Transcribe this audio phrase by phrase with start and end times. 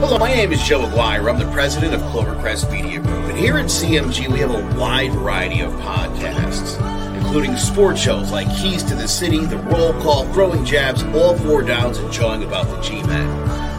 [0.00, 1.28] Hello, my name is Joe Aguirre.
[1.28, 3.16] I'm the president of Clovercrest Media Group.
[3.16, 6.78] And here at CMG, we have a wide variety of podcasts,
[7.16, 11.62] including sports shows like Keys to the City, The Roll Call, Throwing Jabs, All Four
[11.62, 13.28] Downs, and Jawing About the G-Men.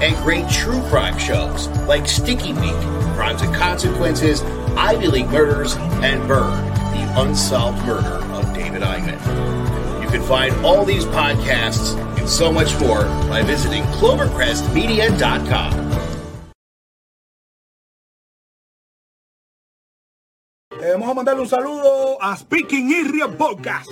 [0.04, 2.76] And great true crime shows like Sticky Week,
[3.16, 4.44] Crimes and Consequences,
[4.76, 6.52] Ivy League Murders, and Burn,
[6.92, 10.04] the unsolved murder of David Eichmann.
[10.04, 15.99] You can find all these podcasts and so much more by visiting clovercrestmedia.com.
[20.82, 23.92] Vamos a mandarle un saludo a Speaking Irria Podcast.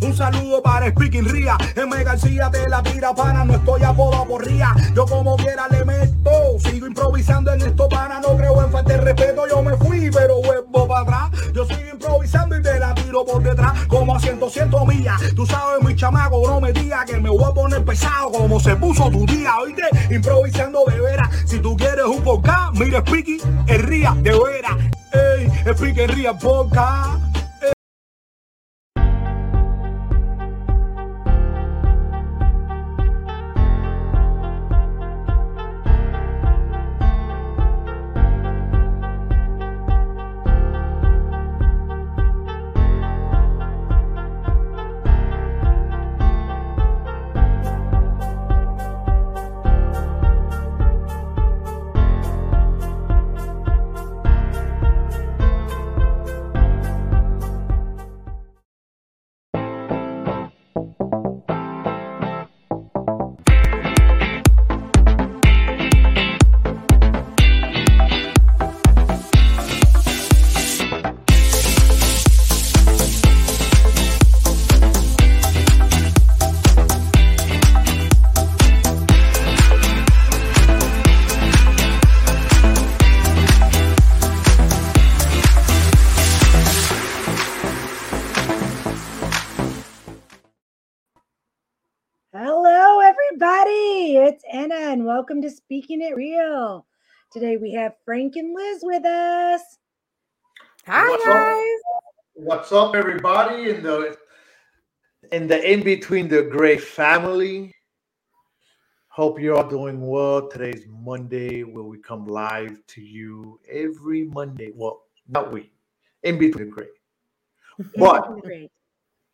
[0.00, 2.04] Un saludo para Speaking Ria, M.
[2.04, 4.74] García te la tira pana, no estoy apodado por Ría.
[4.94, 9.00] Yo como quiera le meto, sigo improvisando en esto pana, no creo en falta de
[9.00, 10.77] respeto, yo me fui, pero vuelvo
[11.52, 15.20] Yo sigo improvisando y te la tiro por detrás, como a ciento, ciento millas.
[15.36, 18.74] Tú sabes, mi chamaco, no me digas que me voy a poner pesado, como se
[18.76, 19.82] puso tu día, oíste,
[20.14, 20.98] improvisando de.
[21.46, 24.76] Si tú quieres un podcast, mira Speaking, el Ría, de veras.
[25.12, 27.37] Ey, Speaking Ria Podcast.
[94.28, 96.84] It's Anna, and welcome to Speaking It Real.
[97.32, 99.62] Today we have Frank and Liz with us.
[100.84, 101.34] Hi What's up?
[101.34, 101.78] guys.
[102.34, 103.70] What's up, everybody?
[103.70, 104.18] In the
[105.32, 107.74] in the in between the gray family.
[109.08, 110.46] Hope you're all doing well.
[110.46, 114.72] Today's Monday, where we come live to you every Monday.
[114.74, 115.72] Well, not we,
[116.22, 116.90] in between the great,
[117.96, 118.28] but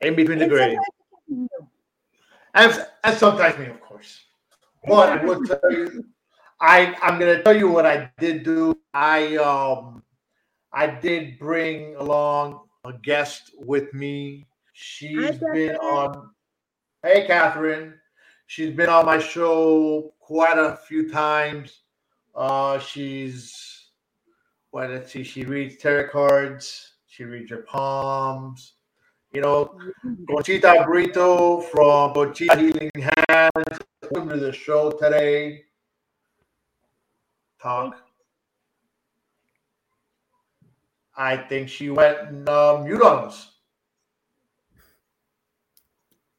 [0.03, 0.79] in between the It's great,
[2.55, 4.21] and, and sometimes me, of course.
[4.87, 6.05] But I will tell you,
[6.61, 8.79] I I'm gonna tell you what I did do.
[8.93, 10.03] I um
[10.73, 14.47] I did bring along a guest with me.
[14.73, 16.31] She's been on.
[17.03, 17.95] Hey, Catherine.
[18.47, 21.83] She's been on my show quite a few times.
[22.35, 23.89] Uh, she's
[24.73, 25.23] well, let's see.
[25.23, 26.95] She reads tarot cards.
[27.07, 28.75] She reads your palms.
[29.33, 29.77] You know,
[30.29, 32.91] Conchita Brito from Conchita Healing
[33.29, 33.79] Hands.
[34.15, 35.65] Welcome to the show today.
[37.61, 37.97] Talk.
[41.17, 43.57] I think she went uh, mute on us.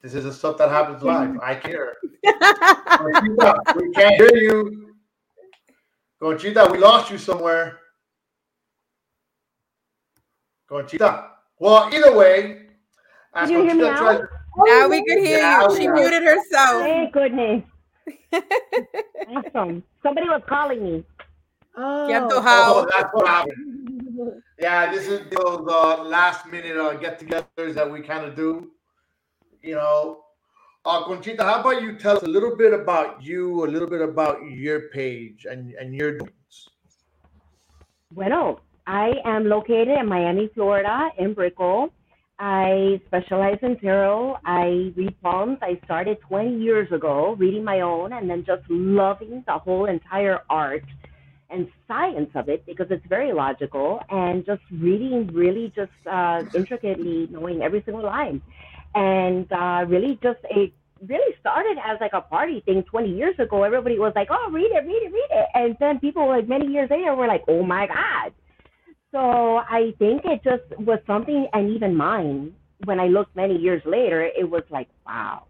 [0.02, 1.38] This is the stuff that happens live.
[1.44, 1.98] I care.
[2.26, 4.96] Conchita, we can't hear you.
[6.22, 7.80] Conchita, we lost you somewhere.
[10.70, 11.32] Conchita.
[11.60, 12.68] Well, either way,
[13.38, 14.22] Did you hear me now?
[14.56, 15.76] Tries- now we could hear you.
[15.76, 15.94] She yeah.
[15.94, 16.84] muted herself.
[16.84, 17.64] Thank goodness.
[19.28, 19.84] Awesome.
[20.04, 21.04] Somebody was calling me.
[21.76, 24.42] Oh, Ya tú Oh, that's what happened.
[24.60, 28.72] Yeah, this is those uh, last minute uh, get-togethers that we kind of do.
[29.62, 30.24] You know,
[30.86, 34.02] uh, Conchita, how about you tell us a little bit about you, a little bit
[34.02, 36.70] about your page and and your doings.
[38.12, 41.90] Bueno, I am located in Miami, Florida, in Brickell.
[42.38, 44.38] I specialize in tarot.
[44.46, 45.58] I read palms.
[45.62, 50.42] I started 20 years ago reading my own and then just loving the whole entire
[50.50, 50.84] art
[51.50, 57.28] and science of it because it's very logical and just reading really just uh, intricately
[57.32, 58.42] knowing every single line.
[58.96, 60.74] And uh, really just it
[61.08, 63.64] really started as like a party thing 20 years ago.
[63.64, 65.48] Everybody was like, oh, read it, read it, read it.
[65.54, 68.34] And then people like many years later were like, oh my God.
[69.16, 72.54] So I think it just was something, and even mine,
[72.84, 75.44] when I looked many years later, it was like, wow,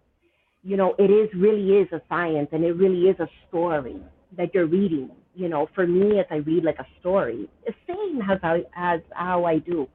[0.61, 3.99] you know, it is really is a science and it really is a story
[4.37, 5.09] that you're reading.
[5.33, 8.99] You know, for me, as I read like a story, the same as I, as
[9.15, 9.87] how I do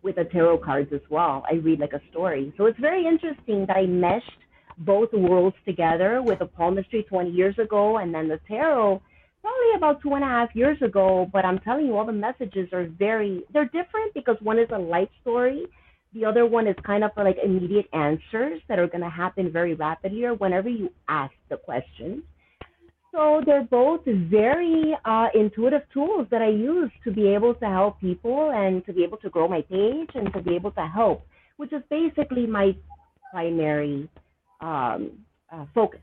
[0.00, 1.44] with the tarot cards as well.
[1.46, 2.54] I read like a story.
[2.56, 4.30] So it's very interesting that I meshed
[4.78, 9.02] both worlds together with the palmistry 20 years ago and then the tarot
[9.48, 11.28] probably about two and a half years ago.
[11.32, 14.78] But I'm telling you, all the messages are very, they're different because one is a
[14.78, 15.64] life story.
[16.14, 19.52] The other one is kind of for like immediate answers that are going to happen
[19.52, 22.22] very rapidly or whenever you ask the question.
[23.12, 28.00] So they're both very uh, intuitive tools that I use to be able to help
[28.00, 31.26] people and to be able to grow my page and to be able to help,
[31.56, 32.76] which is basically my
[33.32, 34.08] primary
[34.60, 35.12] um,
[35.50, 36.00] uh, focus.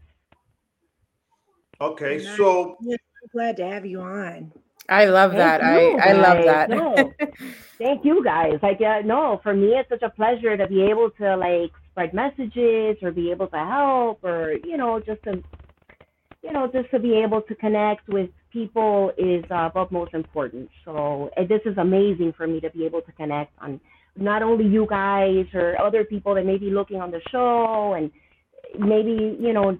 [1.82, 2.96] Okay, so Yeah, so
[3.32, 4.52] glad to have you on.
[4.88, 5.64] I love Thank that.
[5.64, 6.70] I, you, I love that.
[6.70, 6.96] No,
[7.80, 8.54] thank you guys.
[8.62, 12.14] Like, uh, no, for me, it's such a pleasure to be able to like spread
[12.14, 15.42] messages or be able to help or you know just to
[16.44, 20.70] you know just to be able to connect with people is uh, of utmost importance.
[20.84, 23.80] So and this is amazing for me to be able to connect on
[24.18, 28.12] not only you guys or other people that may be looking on the show and
[28.80, 29.78] maybe you know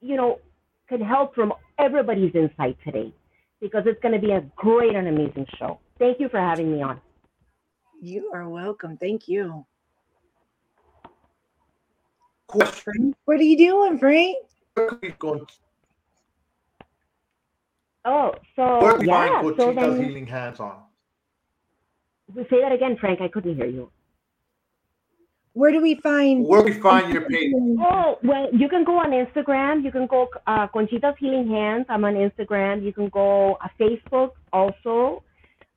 [0.00, 0.38] you know
[0.88, 3.12] could help from everybody's insight today
[3.60, 5.78] because it's going to be a great and amazing show.
[5.98, 7.00] Thank you for having me on.
[8.00, 8.96] You are welcome.
[8.96, 9.64] Thank you.
[12.46, 13.14] question.
[13.24, 14.38] What are you doing, Frank?
[14.74, 15.46] Where can we go-
[18.04, 20.82] Oh, so can we yeah, so then healing hands on?
[22.48, 23.20] say that again, Frank.
[23.20, 23.90] I couldn't hear you.
[25.56, 26.46] Where do we find?
[26.46, 27.50] Where we find your page?
[27.80, 29.82] Oh, well, you can go on Instagram.
[29.82, 31.86] You can go uh, Conchita's Healing Hands.
[31.88, 32.84] I'm on Instagram.
[32.84, 35.22] You can go uh, Facebook also.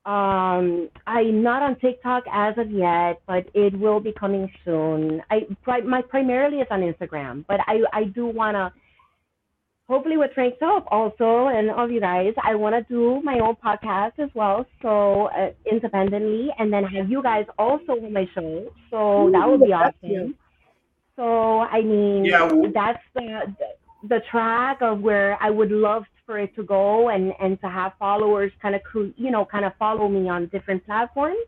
[0.06, 5.22] Um, I'm not on TikTok as of yet, but it will be coming soon.
[5.32, 8.74] I pri- my primarily is on Instagram, but I I do wanna.
[9.90, 13.40] Hopefully, with Frank's help also, and all of you guys, I want to do my
[13.40, 18.26] own podcast as well, so uh, independently, and then have you guys also on my
[18.36, 18.72] show.
[18.92, 19.94] So that would be awesome.
[20.04, 20.36] you.
[21.16, 23.56] So I mean, Yeah, w- that's the
[24.08, 27.94] the track of where I would love for it to go, and and to have
[28.00, 28.82] followers kind of
[29.18, 31.40] you know kind of follow me on different platforms.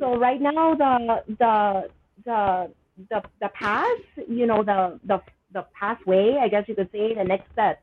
[0.00, 1.90] So right now the the
[2.24, 2.70] the
[3.10, 5.20] the the path, you know, the the
[5.52, 7.80] the pathway, I guess you could say, the next step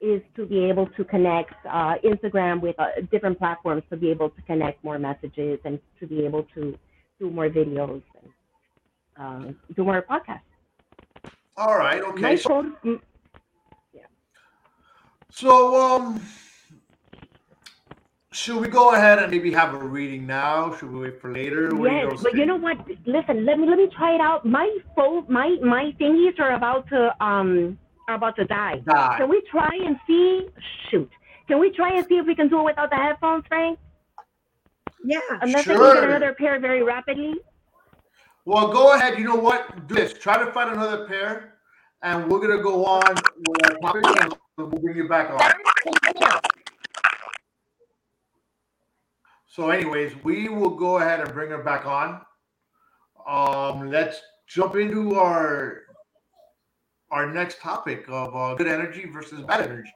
[0.00, 4.28] is to be able to connect uh, Instagram with uh, different platforms to be able
[4.30, 6.78] to connect more messages and to be able to
[7.18, 8.02] do more videos
[9.18, 10.40] and uh, do more podcasts.
[11.56, 12.20] All right, okay.
[12.20, 13.00] My So, mm,
[15.30, 16.20] so um,
[18.36, 20.74] should we go ahead and maybe have a reading now?
[20.76, 21.74] Should we wait for later?
[21.74, 22.76] What yes, guys but you know what?
[23.06, 24.44] Listen, let me let me try it out.
[24.44, 27.78] My phone, my my thingies are about to um
[28.08, 28.82] are about to die.
[28.86, 29.14] Die.
[29.18, 30.48] Can we try and see?
[30.90, 31.10] Shoot.
[31.48, 33.78] Can we try and see if we can do it without the headphones, Frank?
[35.04, 35.20] Yeah.
[35.40, 37.34] Unless I can get another pair very rapidly.
[38.44, 39.18] Well, go ahead.
[39.18, 39.86] You know what?
[39.88, 40.12] Do this.
[40.12, 41.54] Try to find another pair,
[42.02, 43.14] and we're gonna go on
[43.48, 46.52] with our topic, and we'll bring you back on.
[49.56, 52.20] So, anyways, we will go ahead and bring her back on.
[53.26, 55.80] Um, let's jump into our
[57.10, 59.88] our next topic of uh, good energy versus bad energy.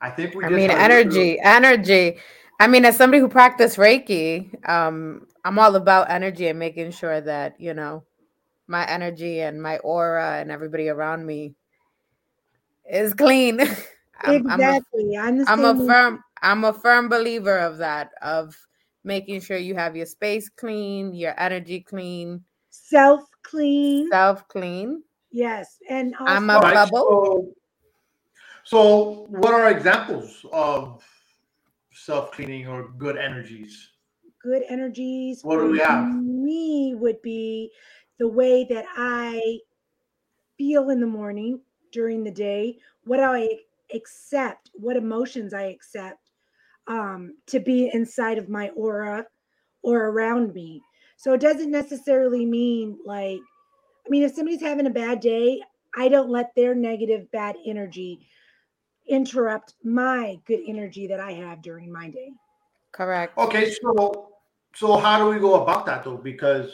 [0.00, 0.44] I think we.
[0.44, 2.18] I just mean, had a little- energy, energy.
[2.58, 7.20] I mean, as somebody who practiced Reiki, um, I'm all about energy and making sure
[7.20, 8.02] that you know
[8.66, 11.54] my energy and my aura and everybody around me
[12.90, 13.60] is clean.
[14.22, 15.16] I'm, I'm a- exactly.
[15.16, 15.86] I'm, the I'm a same way.
[15.86, 18.56] firm I'm a firm believer of that of
[19.04, 24.08] making sure you have your space clean, your energy clean, self clean.
[24.10, 25.02] self clean.
[25.32, 27.54] Yes, and also, I'm a All right, bubble.
[28.64, 31.02] So, so, what are examples of
[31.92, 33.90] self cleaning or good energies?
[34.42, 35.42] good energies.
[35.42, 36.14] What do we have?
[36.14, 37.70] Me would be
[38.18, 39.58] the way that I
[40.56, 41.60] feel in the morning
[41.92, 43.48] during the day, what I
[43.94, 46.29] accept, what emotions I accept
[46.90, 49.24] um, to be inside of my aura
[49.82, 50.82] or around me.
[51.16, 53.38] So it doesn't necessarily mean like,
[54.06, 55.62] I mean, if somebody's having a bad day,
[55.96, 58.26] I don't let their negative, bad energy
[59.08, 62.32] interrupt my good energy that I have during my day.
[62.92, 63.38] Correct.
[63.38, 64.32] Okay, so
[64.74, 66.16] so how do we go about that though?
[66.16, 66.70] Because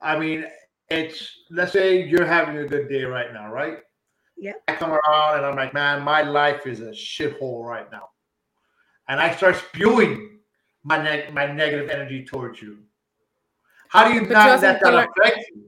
[0.00, 0.46] I mean,
[0.88, 3.78] it's let's say you're having a good day right now, right?
[4.38, 4.52] Yeah.
[4.68, 8.08] I come around and I'm like, man, my life is a shithole right now,
[9.08, 10.38] and I start spewing
[10.84, 12.78] my neg- my negative energy towards you.
[13.88, 15.62] How do you But you not also let have to that learn- affect you?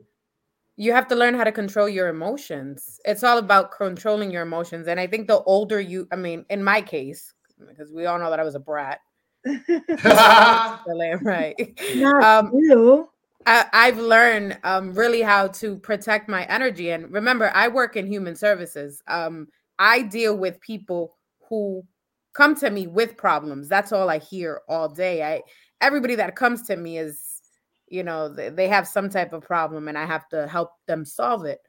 [0.80, 3.00] You have to learn how to control your emotions.
[3.04, 4.86] It's all about controlling your emotions.
[4.86, 7.34] And I think the older you, I mean, in my case,
[7.68, 9.00] because we all know that I was a brat.
[9.44, 11.56] Still am, right.
[11.96, 13.08] Not Um, you.
[13.46, 16.90] I, I've learned um, really how to protect my energy.
[16.90, 19.02] And remember, I work in human services.
[19.08, 21.16] Um, I deal with people
[21.48, 21.84] who
[22.32, 23.68] come to me with problems.
[23.68, 25.22] That's all I hear all day.
[25.22, 25.42] I
[25.80, 27.40] everybody that comes to me is,
[27.88, 31.04] you know, they, they have some type of problem, and I have to help them
[31.04, 31.60] solve it.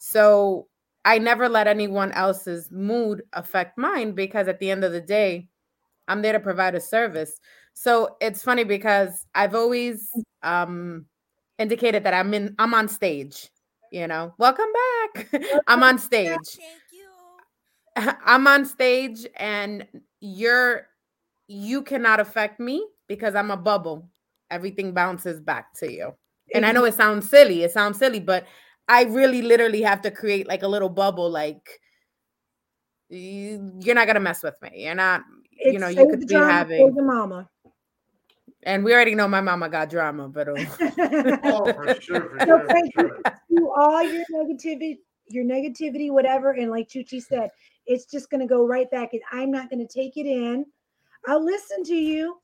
[0.00, 0.68] So
[1.04, 5.48] I never let anyone else's mood affect mine because at the end of the day,
[6.06, 7.40] I'm there to provide a service.
[7.74, 10.10] So it's funny because I've always
[10.42, 11.06] um
[11.58, 13.50] indicated that I'm in I'm on stage,
[13.92, 14.34] you know.
[14.38, 14.68] Welcome
[15.14, 15.28] back.
[15.66, 16.58] I'm on stage.
[16.58, 17.08] Thank you.
[18.24, 19.86] I'm on stage and
[20.20, 20.86] you're
[21.48, 24.08] you cannot affect me because I'm a bubble.
[24.50, 26.14] Everything bounces back to you.
[26.54, 27.62] And I know it sounds silly.
[27.62, 28.46] It sounds silly, but
[28.88, 31.80] I really literally have to create like a little bubble like
[33.10, 34.84] you, you're not gonna mess with me.
[34.84, 35.22] You're not,
[35.52, 37.48] you know, you could the be drama having the mama.
[38.62, 40.56] and we already know my mama got drama, but uh,
[41.44, 43.72] Oh, for sure, for So sure, for sure.
[43.76, 44.98] all your negativity,
[45.28, 47.50] your negativity, whatever, and like Chuchi said,
[47.88, 49.12] it's just gonna go right back.
[49.14, 50.64] And I'm not gonna take it in.
[51.26, 52.38] I'll listen to you,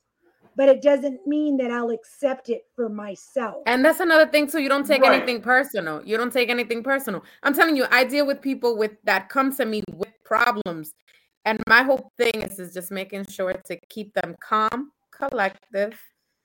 [0.57, 3.63] but it doesn't mean that I'll accept it for myself.
[3.65, 4.59] And that's another thing too.
[4.59, 5.13] You don't take Right.
[5.21, 6.03] anything personal.
[6.03, 7.23] You don't take anything personal.
[7.43, 10.91] I'm telling you, I deal with people with that come to me with problems.
[11.45, 15.93] And my whole thing is is just making sure to keep them calm, collective.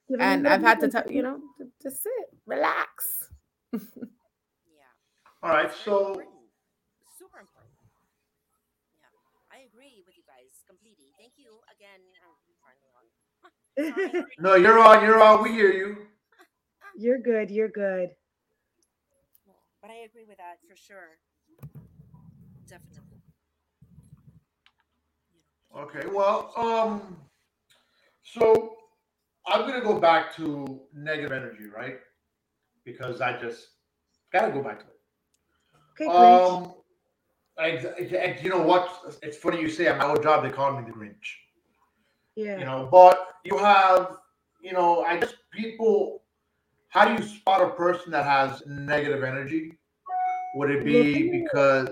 [0.08, 2.12] Give And I've had to tell you know, to, to sit,
[2.46, 3.30] relax.
[3.72, 3.78] Yeah.
[5.42, 6.34] All right, so important.
[7.16, 7.72] super important.
[9.00, 9.08] Yeah,
[9.56, 11.14] I agree with you guys completely.
[11.16, 12.02] Thank you again.
[12.26, 13.06] um, finally on.
[13.40, 13.69] Sorry.
[14.38, 15.42] no, you're on, you're on.
[15.42, 15.96] We hear you.
[16.96, 17.50] You're good.
[17.50, 18.10] You're good.
[19.80, 21.16] But I agree with that for sure.
[22.68, 23.18] Definitely.
[25.76, 27.16] Okay, well, um,
[28.22, 28.76] so
[29.46, 31.96] I'm gonna go back to negative energy, right?
[32.84, 33.68] Because I just
[34.32, 35.00] gotta go back to it.
[36.02, 36.64] Okay, Grinch.
[36.64, 36.74] Um,
[37.58, 39.16] ex- ex- you know what?
[39.22, 41.28] It's funny you say at my old job they call me the Grinch.
[42.36, 42.58] Yeah.
[42.58, 44.16] You know, but you have,
[44.62, 46.22] you know, I guess people.
[46.88, 49.78] How do you spot a person that has negative energy?
[50.56, 51.90] Would it be because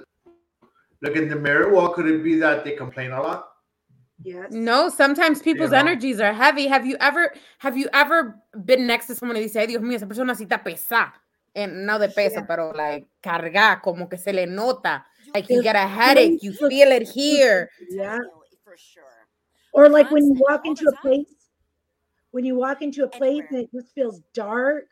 [1.02, 1.72] look in the mirror?
[1.72, 3.48] Well, could it be that they complain a lot?
[4.22, 4.50] yes.
[4.50, 5.78] No, sometimes people's know?
[5.78, 6.66] energies are heavy.
[6.66, 9.94] Have you ever have you ever been next to someone y dice, "Ay, Dios mío,
[9.96, 11.12] esa persona sí está pesada?
[11.54, 12.46] And no de peso, Yeah.
[12.46, 15.04] pero like carga, como que se le nota.
[15.34, 17.70] Like you get a headache, you feel it here.
[17.90, 18.18] Yeah.
[18.64, 19.17] for sure.
[19.78, 21.50] Or like when you walk into a place,
[22.32, 24.86] when you walk into a place and it just feels dark,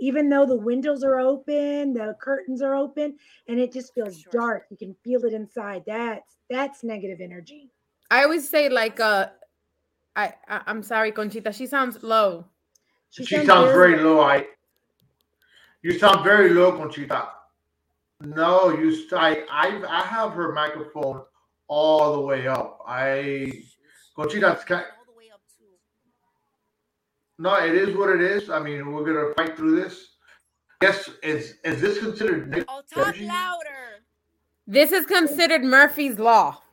[0.00, 4.32] even though the windows are open, the curtains are open, and it just feels sure.
[4.32, 4.66] dark.
[4.70, 5.84] You can feel it inside.
[5.86, 7.70] That's that's negative energy.
[8.10, 9.28] I always say like uh
[10.16, 11.52] I, I I'm sorry, Conchita.
[11.52, 12.46] She sounds low.
[13.10, 14.20] She, sounds, very low.
[14.20, 14.46] I.
[15.82, 17.28] You sound very low, Conchita.
[18.20, 18.94] No, you.
[18.94, 19.44] st- I.
[19.48, 19.80] I.
[19.88, 21.22] I have her microphone
[21.68, 22.80] all the way up.
[22.86, 23.62] I.
[24.16, 24.84] Conchita, it's kind.
[24.98, 25.64] All the way up to.
[27.42, 28.48] No, it is what it is.
[28.50, 30.16] I mean, we're gonna fight through this.
[30.82, 34.04] Yes, is is this considered negative Oh, talk louder.
[34.66, 36.58] This is considered Murphy's law.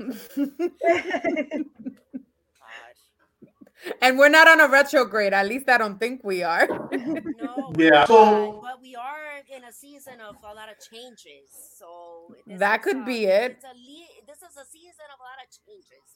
[4.00, 5.34] And we're not on a retrograde.
[5.34, 6.68] At least I don't think we are.
[6.92, 7.74] No.
[7.78, 11.50] Yeah, so- but we are in a season of a lot of changes.
[11.80, 13.54] So this That is, could uh, be it.
[13.58, 13.74] It's a
[14.28, 16.11] this is a season of a lot of changes.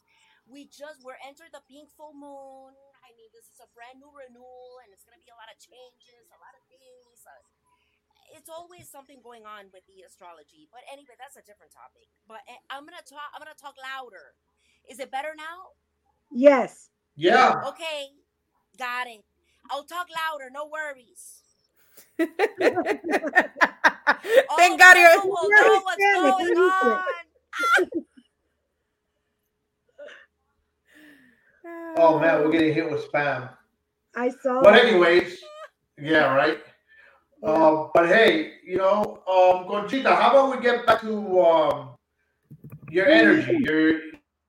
[0.50, 2.74] We just we're entered the pink full moon.
[3.06, 5.58] I mean, this is a brand new renewal, and it's gonna be a lot of
[5.62, 7.18] changes, a lot of things.
[7.26, 7.44] Uh,
[8.38, 10.68] it's always something going on with the astrology.
[10.72, 12.10] But anyway, that's a different topic.
[12.30, 13.30] But uh, I'm gonna talk.
[13.36, 14.36] I'm gonna talk louder.
[14.90, 15.74] Is it better now?
[16.32, 16.90] yes.
[17.16, 17.62] Yeah.
[17.68, 18.10] Okay,
[18.80, 19.24] got it.
[19.72, 20.50] I'll talk louder.
[20.54, 21.44] No worries.
[22.18, 22.32] Thank
[24.50, 25.22] All God you're.
[25.22, 27.26] people know what's going on.
[31.98, 33.50] Oh man, we're getting hit with spam.
[34.16, 35.40] I saw But anyways,
[36.02, 36.60] yeah, right.
[37.44, 41.90] Um, but hey, you know, um, Conchita, how about we get back to um,
[42.90, 44.00] your energy, your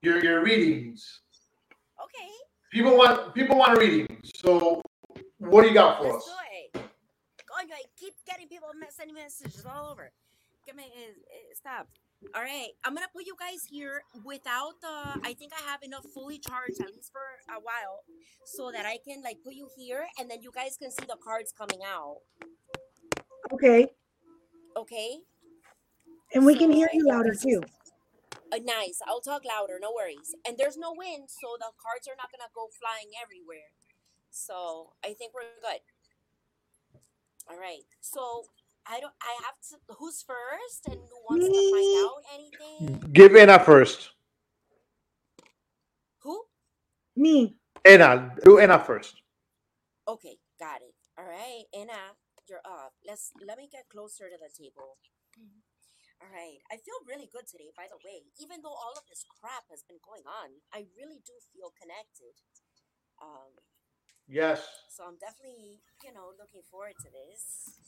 [0.01, 1.21] your your readings.
[2.03, 2.29] Okay,
[2.71, 4.31] People want people want readings.
[4.35, 4.81] So,
[5.37, 6.35] what do you got for let's us?
[6.73, 6.89] do it.
[7.47, 10.11] Coño, I keep getting people sending messages all over.
[10.65, 11.87] Give me eh, eh, stop.
[12.35, 15.21] All right, I'm gonna put you guys here without the.
[15.23, 17.21] I think I have enough fully charged at least for
[17.55, 18.03] a while,
[18.43, 21.17] so that I can like put you here, and then you guys can see the
[21.23, 22.17] cards coming out.
[23.53, 23.87] Okay.
[24.75, 25.19] Okay.
[26.33, 27.61] And we can hear you louder too.
[28.51, 28.99] Uh, nice.
[29.07, 29.77] I'll talk louder.
[29.79, 30.35] No worries.
[30.47, 33.71] And there's no wind, so the cards are not gonna go flying everywhere.
[34.31, 35.81] So I think we're good.
[37.49, 37.85] All right.
[38.01, 38.45] So
[38.87, 39.13] I don't.
[39.21, 39.95] I have to.
[39.99, 43.03] Who's first and who wants to find out anything?
[43.13, 44.11] Give Anna first.
[46.23, 46.43] Who?
[47.15, 47.57] Me.
[47.85, 49.15] Anna, do Anna first.
[50.07, 50.95] Okay, got it.
[51.17, 52.15] All right, Anna,
[52.49, 52.93] you're up.
[53.07, 54.97] Let's let me get closer to the table.
[56.21, 56.57] All right.
[56.73, 58.25] I feel really good today, by the way.
[58.41, 62.33] Even though all of this crap has been going on, I really do feel connected.
[63.21, 63.53] Um,
[64.27, 64.67] Yes.
[64.89, 67.86] so I'm definitely, you know, looking forward to this.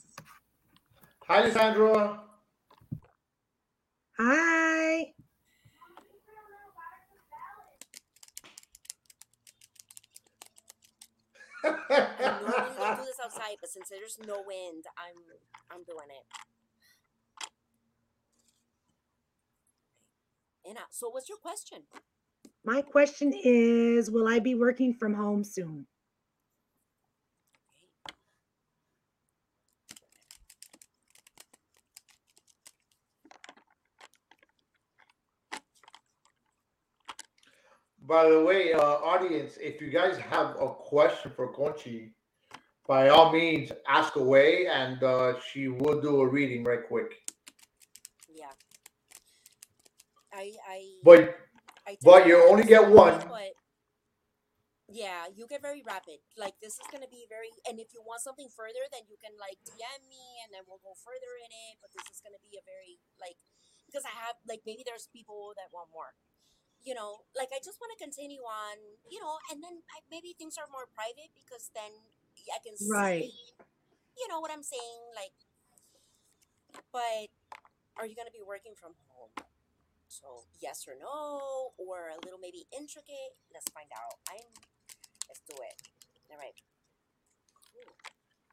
[1.30, 2.22] Hi, Alessandra.
[4.18, 5.14] Hi.
[11.64, 11.74] I
[12.42, 15.22] normally don't do this outside, but since there's no wind, I'm
[15.72, 16.26] I'm doing it.
[20.68, 21.84] Anna, so what's your question?
[22.66, 25.86] My question is Will I be working from home soon?
[38.10, 42.10] By the way, uh, audience, if you guys have a question for Conchi,
[42.90, 47.22] by all means, ask away, and uh, she will do a reading right quick.
[48.34, 48.50] Yeah.
[50.34, 51.38] I I But
[51.86, 53.14] I but you only get one.
[53.30, 53.54] But
[54.90, 56.18] yeah, you get very rapid.
[56.34, 57.54] Like this is gonna be very.
[57.70, 60.82] And if you want something further, then you can like DM me, and then we'll
[60.82, 61.78] go further in it.
[61.78, 63.38] But this is gonna be a very like
[63.86, 66.18] because I have like maybe there's people that want more.
[66.86, 68.78] You know, like I just want to continue on.
[69.12, 71.92] You know, and then I, maybe things are more private because then
[72.52, 73.30] I can Right.
[73.30, 73.54] see.
[74.18, 75.02] You know what I'm saying?
[75.16, 75.36] Like,
[76.92, 77.30] but
[77.98, 79.32] are you gonna be working from home?
[80.08, 83.36] So yes or no, or a little maybe intricate.
[83.54, 84.20] Let's find out.
[84.30, 84.48] I'm.
[85.30, 85.78] Let's do it.
[86.32, 86.56] All right.
[87.76, 87.94] Ooh,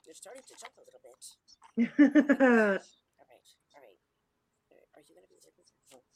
[0.06, 1.20] you're starting to jump a little bit.
[2.00, 2.78] Oh
[3.20, 3.46] All right.
[3.74, 3.98] All right.
[4.70, 4.88] All right.
[4.96, 6.06] Are you gonna be working from home?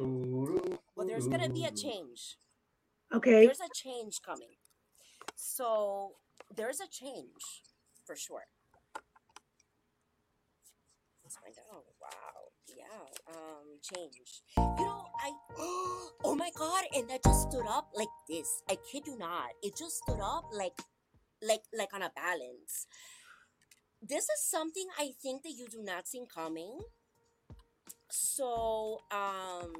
[0.00, 2.36] Well, there's gonna be a change.
[3.12, 3.44] okay.
[3.46, 4.56] There's a change coming.
[5.36, 6.12] So
[6.54, 7.62] there's a change
[8.06, 8.44] for sure.
[11.22, 11.84] Let's find out.
[12.00, 12.50] Wow.
[12.76, 13.34] Yeah.
[13.34, 14.42] Um, change.
[14.56, 15.32] You know, I.
[16.22, 16.84] Oh my god!
[16.94, 18.62] And that just stood up like this.
[18.68, 19.50] I kid you not.
[19.62, 20.78] It just stood up like,
[21.40, 22.86] like, like on a balance.
[24.02, 26.78] This is something I think that you do not see coming.
[28.10, 29.72] So, um,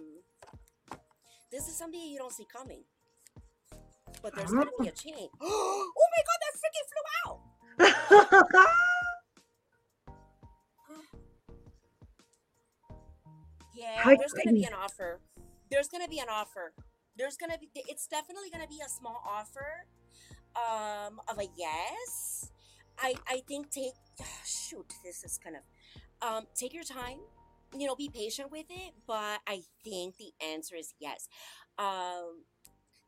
[1.51, 2.85] this is something you don't see coming.
[4.23, 5.31] But there's gonna be a change.
[5.41, 6.39] oh my god!
[6.43, 8.67] That freaking flew out.
[13.81, 15.21] Yeah, there's gonna be an offer.
[15.71, 16.75] There's gonna be an offer.
[17.17, 17.71] There's gonna be.
[17.75, 19.87] It's definitely gonna be a small offer,
[20.55, 22.51] um, of a yes.
[22.99, 23.95] I I think take.
[24.45, 25.63] Shoot, this is kind of.
[26.21, 27.21] Um, take your time.
[27.77, 28.95] You know, be patient with it.
[29.07, 31.29] But I think the answer is yes.
[31.79, 32.45] Um,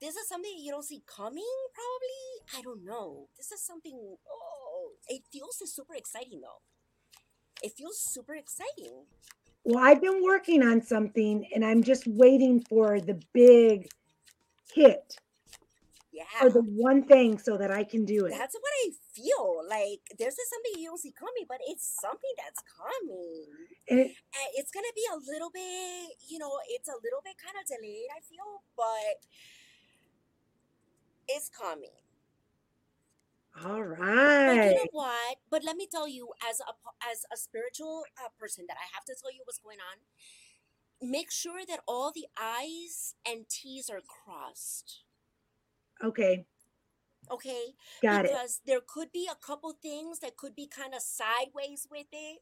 [0.00, 1.44] this is something you don't see coming.
[1.74, 2.58] Probably.
[2.58, 3.28] I don't know.
[3.36, 4.16] This is something.
[4.30, 6.62] Oh, it feels super exciting though.
[7.62, 9.04] It feels super exciting.
[9.64, 13.86] well, I've been working on something and I'm just waiting for the big
[14.74, 15.16] hit
[16.12, 16.24] Yeah.
[16.42, 18.30] or the one thing so that I can do it.
[18.36, 19.62] That's what I feel.
[19.68, 23.46] Like there's something you don't see coming, but it's something that's coming.
[23.86, 27.56] It, And it's gonna be a little bit, you know, it's a little bit kind
[27.60, 29.22] of delayed, I feel, but
[31.28, 32.02] it's coming.
[33.64, 34.56] All right.
[34.56, 35.36] But you know what?
[35.50, 36.72] But let me tell you, as a
[37.04, 39.98] as a spiritual uh, person, that I have to tell you what's going on.
[41.10, 45.02] Make sure that all the I's and T's are crossed.
[46.02, 46.46] Okay.
[47.32, 48.30] Okay, Got it.
[48.30, 52.38] because there could be a couple things that could be kind of sideways with it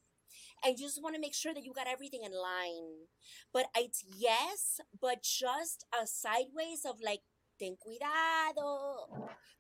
[0.65, 3.07] and you just want to make sure that you got everything in line
[3.53, 7.21] but it's yes but just a sideways of like
[7.59, 9.09] ten cuidado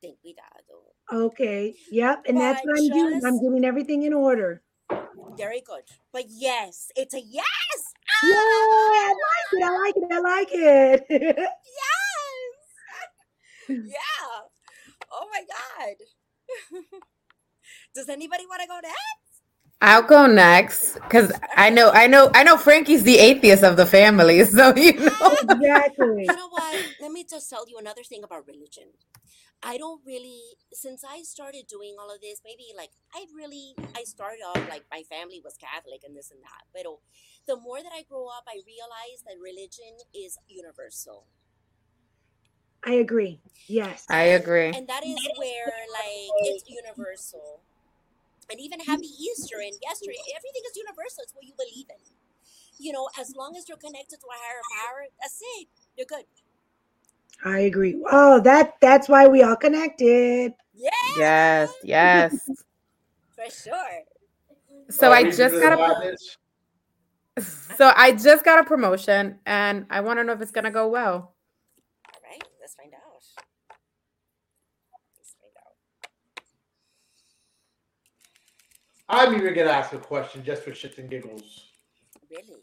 [0.03, 1.75] ten cuidado Okay.
[1.90, 2.23] Yep.
[2.29, 3.14] And that's what I'm doing.
[3.14, 4.62] I'm just- getting everything in order.
[5.37, 7.79] very good but yes it's a yes
[8.23, 8.31] Yay!
[8.33, 9.62] I like it.
[9.62, 10.12] I like it.
[10.12, 11.37] I like it.
[11.81, 12.59] yes
[13.69, 14.19] yeah
[15.12, 15.96] oh my god
[17.94, 19.31] does anybody want to go next
[19.83, 22.59] I'll go next because I know, I know, I know.
[22.59, 25.37] Frankie's the atheist of the family, so you know.
[25.49, 26.25] exactly.
[26.29, 26.85] you know what?
[27.01, 28.92] Let me just tell you another thing about religion.
[29.62, 30.40] I don't really
[30.73, 34.85] since I started doing all of this, maybe like I really I started off like
[34.90, 36.68] my family was Catholic and this and that.
[36.75, 36.85] But
[37.46, 41.25] the more that I grow up, I realize that religion is universal.
[42.85, 43.40] I agree.
[43.66, 44.07] Yes.
[44.09, 44.73] I agree.
[44.75, 47.61] And that is where like it's universal.
[48.51, 51.23] And even happy Easter and yesterday, everything is universal.
[51.23, 51.97] It's what you believe in.
[52.79, 55.69] You know, as long as you're connected to a higher power, that's it.
[55.97, 56.25] You're good.
[57.45, 58.03] I agree.
[58.11, 60.53] Oh, that that's why we all connected.
[60.75, 60.90] Yeah.
[61.16, 62.35] Yes, yes.
[63.37, 64.03] For sure.
[64.90, 66.16] So Oh, I just got a
[67.77, 70.88] so I just got a promotion and I want to know if it's gonna go
[70.88, 71.35] well.
[72.07, 73.01] All right, let's find out.
[75.16, 75.75] Let's find out.
[79.12, 81.66] I'm even gonna ask a question just for shits and giggles.
[82.31, 82.61] Really?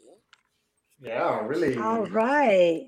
[0.98, 1.76] Yeah, really.
[1.76, 2.86] All right.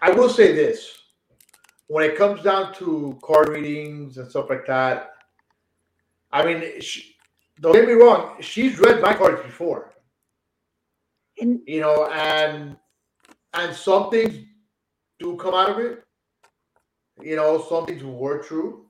[0.00, 0.96] I will say this:
[1.88, 5.10] when it comes down to card readings and stuff like that,
[6.30, 7.16] I mean, she,
[7.60, 9.92] don't get me wrong, she's read my cards before,
[11.40, 12.76] And you know, and
[13.54, 14.34] and some things
[15.18, 16.04] do come out of it.
[17.22, 18.86] You know, some things were true,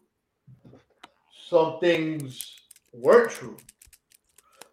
[1.48, 2.56] some things
[2.92, 3.56] weren't true.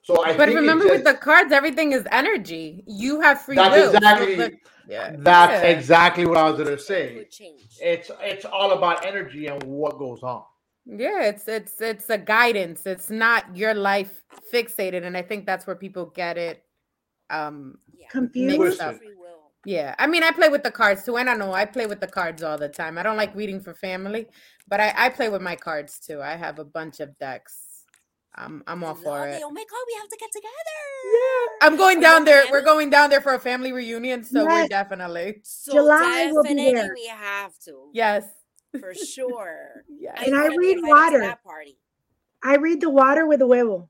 [0.04, 2.84] So I But think remember, just- with the cards, everything is energy.
[2.88, 3.92] You have free That's will.
[3.92, 5.70] so exactly- the- yeah, that's yeah.
[5.70, 7.28] exactly what I was gonna say.
[7.82, 10.44] It's it's all about energy and what goes on.
[10.86, 12.86] Yeah, it's it's it's a guidance.
[12.86, 16.64] It's not your life fixated, and I think that's where people get it.
[17.30, 18.08] Um, Yeah.
[18.10, 18.60] confused.
[18.60, 18.98] mixed up.
[18.98, 19.52] Free will.
[19.66, 22.00] Yeah, I mean, I play with the cards too, and I know I play with
[22.00, 22.98] the cards all the time.
[22.98, 24.28] I don't like reading for family,
[24.68, 26.22] but I, I play with my cards too.
[26.22, 27.84] I have a bunch of decks.
[28.36, 29.42] I'm I'm all for Love it.
[29.44, 30.80] Oh my god, we have to get together.
[31.12, 32.46] Yeah, I'm going down there.
[32.52, 36.50] We're going down there for a family reunion, so we're definitely So July will be
[36.50, 36.94] definitely there.
[36.94, 37.90] we have to.
[37.94, 38.26] yes,
[38.80, 39.84] For sure.
[40.00, 41.20] yeah, And I wanna read water.
[41.20, 41.78] that party.
[42.44, 43.90] I read the water with a huevo.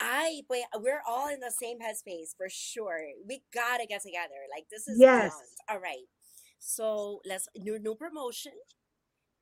[0.00, 3.00] I but we're all in the same headspace for sure.
[3.26, 4.34] We gotta get together.
[4.54, 5.32] Like this is Yes.
[5.32, 5.46] beyond.
[5.68, 6.06] All right.
[6.58, 8.52] So let's new new promotion.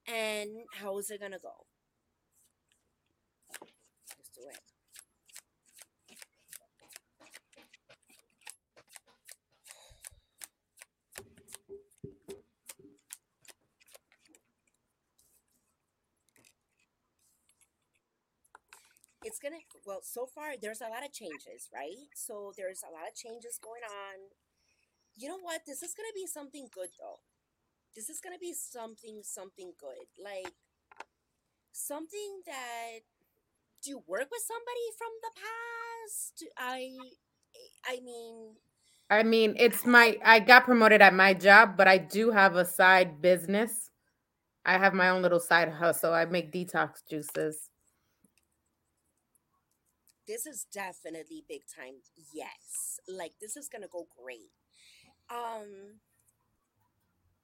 [0.06, 1.66] And how is it gonna go?
[4.18, 4.71] Let's do it.
[19.42, 23.14] Gonna well so far there's a lot of changes right so there's a lot of
[23.14, 24.30] changes going on
[25.16, 27.20] you know what this is gonna be something good though
[27.94, 30.54] this is gonna be something something good like
[31.72, 33.02] something that
[33.82, 36.90] do you work with somebody from the past i
[37.88, 38.54] i mean
[39.10, 42.64] I mean, it's my I got promoted at my job, but I do have a
[42.64, 43.90] side business.
[44.64, 46.14] I have my own little side hustle.
[46.14, 47.68] I make detox juices.
[50.26, 52.02] This is definitely big time
[52.34, 53.00] yes.
[53.08, 54.52] Like this is gonna go great.
[55.30, 56.00] Um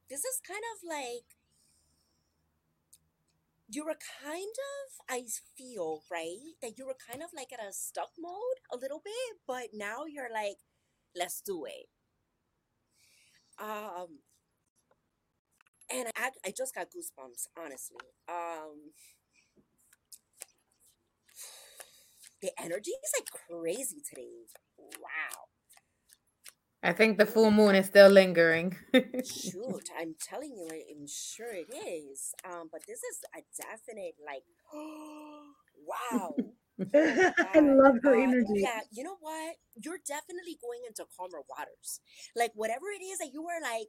[0.08, 1.24] this is kind of like
[3.70, 5.24] you were kind of i
[5.56, 9.36] feel right that you were kind of like at a stuck mode a little bit
[9.46, 10.56] but now you're like
[11.16, 11.88] let's do it.
[13.58, 14.20] Um
[15.90, 18.06] and i i just got goosebumps honestly.
[18.28, 18.92] Um
[22.42, 24.46] the energy is like crazy today.
[24.78, 25.48] Wow.
[26.82, 28.76] I think the full moon is still lingering.
[29.22, 32.34] Shoot, I'm telling you, I'm sure it is.
[32.44, 36.34] Um, but this is a definite like, wow.
[36.94, 38.62] I love her Uh, energy.
[38.62, 39.56] Yeah, you know what?
[39.82, 42.00] You're definitely going into calmer waters.
[42.36, 43.88] Like whatever it is that you were like,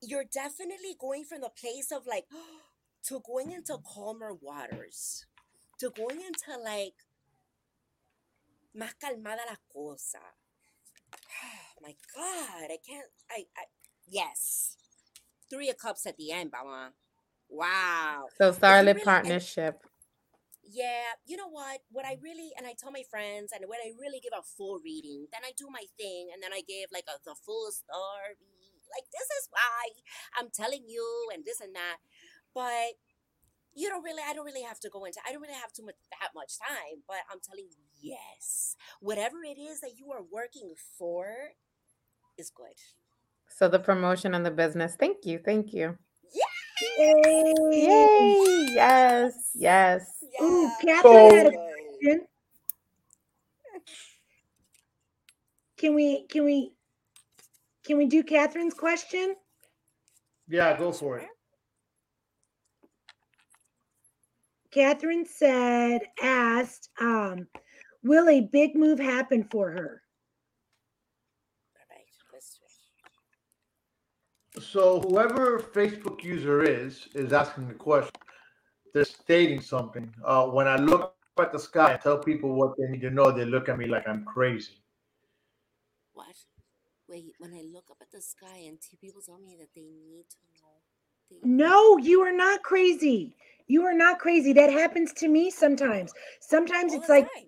[0.00, 2.26] you're definitely going from the place of like
[3.04, 5.26] to going into calmer waters,
[5.82, 6.94] to going into like
[8.78, 10.22] más calmada la cosa.
[11.82, 13.10] my God, I can't.
[13.28, 13.64] I, I
[14.06, 14.76] yes,
[15.50, 16.90] three of cups at the end, Bama.
[17.50, 18.26] Wow.
[18.38, 19.82] so Starlit really- partnership.
[20.64, 21.82] Yeah, you know what?
[21.90, 24.78] What I really and I tell my friends, and when I really give a full
[24.84, 28.38] reading, then I do my thing, and then I give like a the full story.
[28.88, 29.90] Like this is why
[30.38, 31.98] I'm telling you, and this and that.
[32.54, 32.94] But
[33.74, 35.20] you don't really, I don't really have to go into.
[35.26, 37.02] I don't really have too much that much time.
[37.06, 41.26] But I'm telling you, yes, whatever it is that you are working for
[42.38, 42.76] is good.
[43.48, 44.96] So the promotion and the business.
[44.98, 45.38] Thank you.
[45.38, 45.96] Thank you.
[46.98, 47.54] Yay.
[47.72, 48.66] Yay.
[48.74, 49.50] Yes.
[49.54, 50.06] Yes.
[50.40, 52.26] Ooh, Yeah, Catherine had a question.
[55.76, 56.72] Can we can we
[57.84, 59.34] can we do Catherine's question?
[60.48, 61.28] Yeah, go for it.
[64.72, 67.46] Catherine said, asked, um,
[68.02, 70.02] will a big move happen for her?
[71.76, 72.64] All right, let's do
[74.56, 74.62] it.
[74.62, 78.12] So whoever Facebook user is is asking the question.
[78.94, 80.12] They're stating something.
[80.24, 83.30] Uh, when I look at the sky and tell people what they need to know,
[83.30, 84.82] they look at me like I'm crazy.
[86.14, 86.34] What?
[87.08, 89.82] Wait, when I look up at the sky and two people tell me that they
[89.82, 90.80] need to know.
[91.30, 93.36] They, No, you are not crazy.
[93.68, 94.52] You are not crazy.
[94.54, 96.12] That happens to me sometimes.
[96.40, 97.44] Sometimes all it's like time.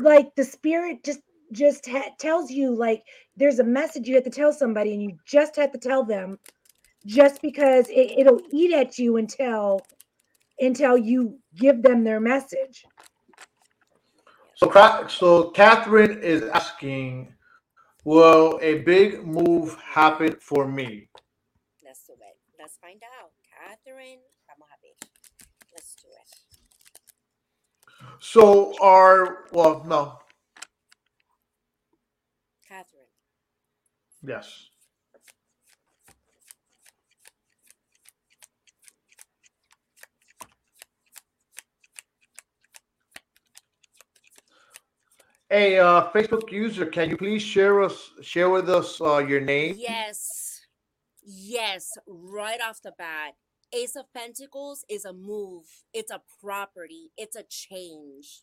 [0.00, 1.20] like the spirit just
[1.52, 3.02] just ha- tells you like
[3.36, 6.38] there's a message you have to tell somebody and you just have to tell them
[7.06, 9.80] just because it, it'll eat at you until
[10.60, 12.84] until you give them their message
[14.56, 14.70] So,
[15.08, 17.34] so Catherine is asking,
[18.04, 21.08] will a big move happen for me?
[21.84, 22.36] Let's do it.
[22.58, 23.32] Let's find out.
[23.48, 24.96] Catherine, vamos a ver.
[25.72, 26.28] Let's do it.
[28.20, 30.18] So, are well, no,
[32.68, 33.06] Catherine,
[34.26, 34.68] yes.
[45.50, 49.74] Hey, uh, Facebook user, can you please share us share with us uh, your name?
[49.78, 50.60] yes,
[51.24, 53.34] yes, right off the bat.
[53.74, 58.42] Ace of Pentacles is a move, it's a property, it's a change.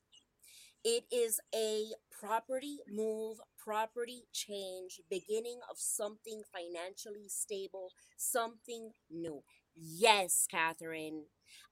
[0.83, 9.43] It is a property move, property change, beginning of something financially stable, something new.
[9.75, 11.25] Yes, Catherine.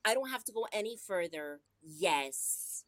[0.06, 1.62] I don't have to go any further.
[1.82, 2.84] Yes.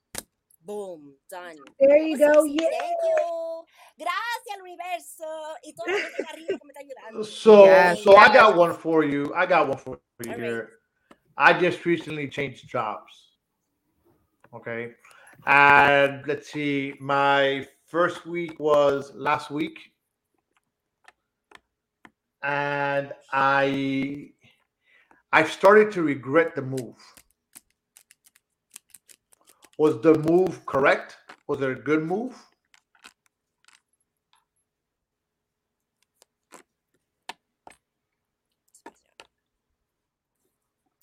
[0.65, 1.55] Boom, done.
[1.79, 3.65] there you go sí, sí, yeah Thank you.
[3.97, 5.25] Gracias al universo
[5.63, 7.23] y toda la gente arriba que me está ayudando.
[7.23, 9.33] So, Yes, so I got one for you.
[9.35, 10.43] I got one for you All right.
[10.43, 10.69] here.
[11.37, 13.11] I just recently changed jobs.
[14.53, 14.91] Okay.
[15.45, 19.79] And let's see, my first week was last week.
[22.43, 24.31] And I
[25.31, 26.95] I've started to regret the move.
[29.79, 31.15] Was the move correct?
[31.47, 32.35] Was it a good move?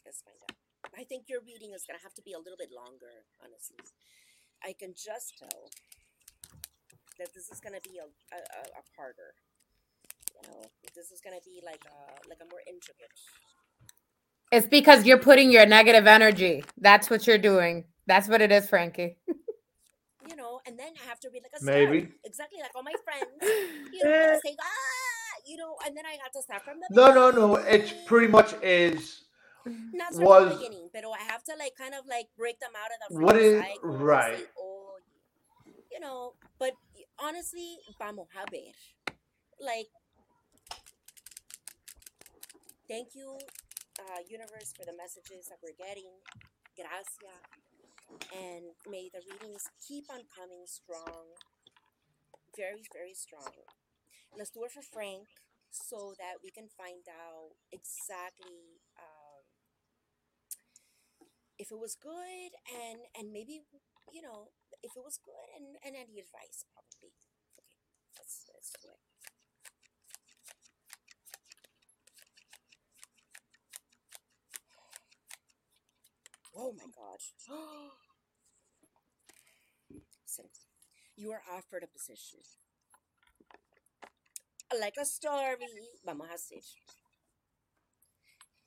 [0.04, 0.22] Let's.
[0.94, 3.78] I think your reading is gonna have to be a little bit longer, honestly.
[4.62, 5.70] I can just tell
[7.18, 9.32] that this is gonna be a a, a, a harder.
[10.34, 10.60] You know,
[10.94, 13.16] this is gonna be like a like a more intricate.
[14.52, 16.62] It's because you're putting your negative energy.
[16.78, 17.86] That's what you're doing.
[18.06, 19.16] That's what it is, Frankie.
[20.28, 22.08] You know, and then I have to be like a Maybe.
[22.24, 23.30] exactly like all my friends.
[23.92, 24.38] You know, Eh.
[24.44, 27.56] say ah, you know, and then I have to start from the No, no, no.
[27.56, 27.80] beginning.
[27.80, 29.22] It's pretty much is
[29.94, 32.58] not start from the was- beginning, but I have to like kind of like break
[32.60, 34.38] them out of the What freaking is- right.
[34.38, 34.96] say, oh,
[35.92, 36.34] you know.
[36.58, 36.72] But
[37.18, 38.74] honestly, vamos a ver.
[39.60, 39.86] Like,
[42.88, 43.38] thank you,
[44.00, 46.10] uh, universe, for the messages that we're getting.
[46.76, 47.16] Gracias,
[48.32, 51.34] and may the readings keep on coming strong,
[52.56, 53.52] very, very strong.
[54.36, 55.28] Let's do it for Frank
[55.70, 59.44] so that we can find out exactly um,
[61.58, 63.64] if it was good and and maybe
[64.12, 64.48] you know
[64.82, 67.12] if it was good and and any advice probably.
[67.58, 67.80] Okay,
[68.18, 69.05] let's let's do it.
[76.56, 77.20] Oh my god.
[80.24, 80.46] Listen,
[81.16, 82.40] you are offered a position.
[84.80, 85.56] Like a story,
[86.04, 86.60] vamos a hacer.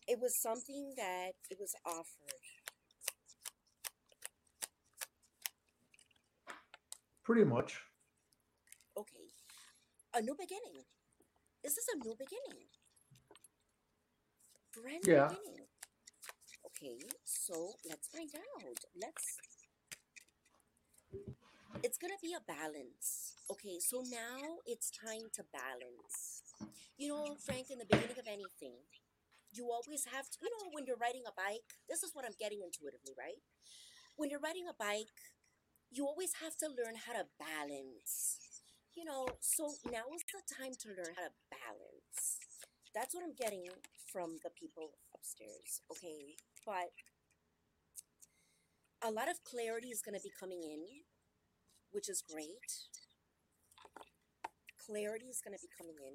[0.07, 2.39] It was something that it was offered.
[7.29, 7.79] pretty much.
[8.97, 9.29] Okay.
[10.15, 10.81] A new beginning.
[11.63, 12.65] This is a new beginning.
[14.73, 15.27] Brand new Yeah.
[15.27, 15.68] beginning.
[16.81, 18.79] Okay, so let's find out.
[18.95, 19.37] Let's.
[21.83, 23.35] It's gonna be a balance.
[23.51, 26.43] Okay, so now it's time to balance.
[26.97, 28.75] You know, Frank, in the beginning of anything,
[29.53, 32.37] you always have to, you know, when you're riding a bike, this is what I'm
[32.39, 33.39] getting intuitively, right?
[34.17, 35.15] When you're riding a bike,
[35.91, 38.39] you always have to learn how to balance.
[38.95, 42.39] You know, so now is the time to learn how to balance.
[42.95, 43.65] That's what I'm getting
[44.11, 46.35] from the people upstairs, okay?
[46.69, 46.93] But
[49.01, 50.85] a lot of clarity is going to be coming in,
[51.89, 52.61] which is great.
[54.85, 56.13] Clarity is going to be coming in.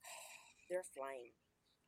[0.70, 1.36] They're flying.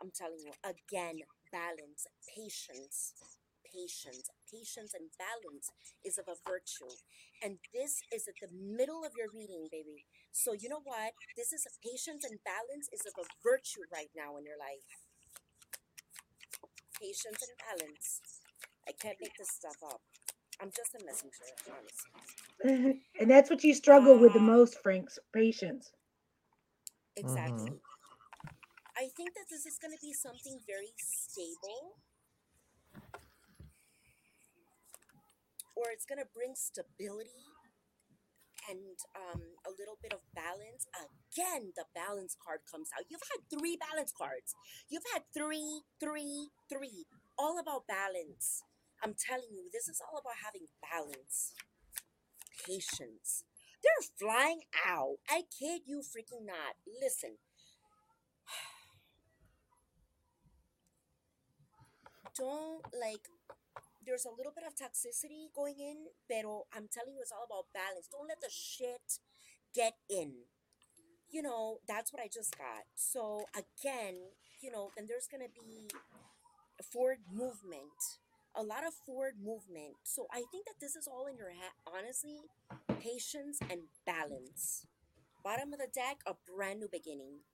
[0.02, 3.16] I'm telling you, again, balance, patience,
[3.64, 5.72] patience, patience, and balance
[6.04, 6.92] is of a virtue.
[7.40, 10.04] And this is at the middle of your reading, baby.
[10.32, 11.16] So, you know what?
[11.32, 15.09] This is a patience and balance is of a virtue right now in your life.
[17.00, 18.20] Patience and balance.
[18.88, 20.00] I can't make this stuff up.
[20.60, 23.00] I'm just a messenger, honestly.
[23.20, 24.42] and that's what you struggle with the Ah.
[24.42, 25.92] most, Frank's patience.
[27.16, 27.72] Exactly.
[28.96, 31.96] I think that this is going to be something very stable.
[35.76, 37.49] Or it's going to bring stability
[38.70, 40.86] and um, a little bit of balance.
[40.94, 43.10] Again, the balance card comes out.
[43.10, 44.54] You've had three balance cards.
[44.88, 47.04] You've had three, three, three.
[47.36, 48.62] All about balance.
[49.02, 51.52] I'm telling you, this is all about having balance,
[52.66, 53.44] patience.
[53.82, 55.16] They're flying out.
[55.28, 56.76] I kid you freaking not.
[57.02, 57.38] Listen,
[62.36, 63.28] don't like
[64.04, 67.72] there's a little bit of toxicity going in, pero I'm telling you it's all about
[67.72, 68.08] balance.
[68.10, 69.20] Don't let the shit
[69.74, 70.48] get in.
[71.30, 72.84] You know, that's what I just got.
[72.94, 74.16] So again,
[74.60, 75.88] you know, then there's gonna be
[76.82, 78.18] forward movement.
[78.56, 79.94] A lot of forward movement.
[80.02, 81.70] So I think that this is all in your head.
[81.86, 82.40] Honestly,
[82.98, 84.86] patience and balance.
[85.44, 87.46] Bottom of the deck, a brand new beginning.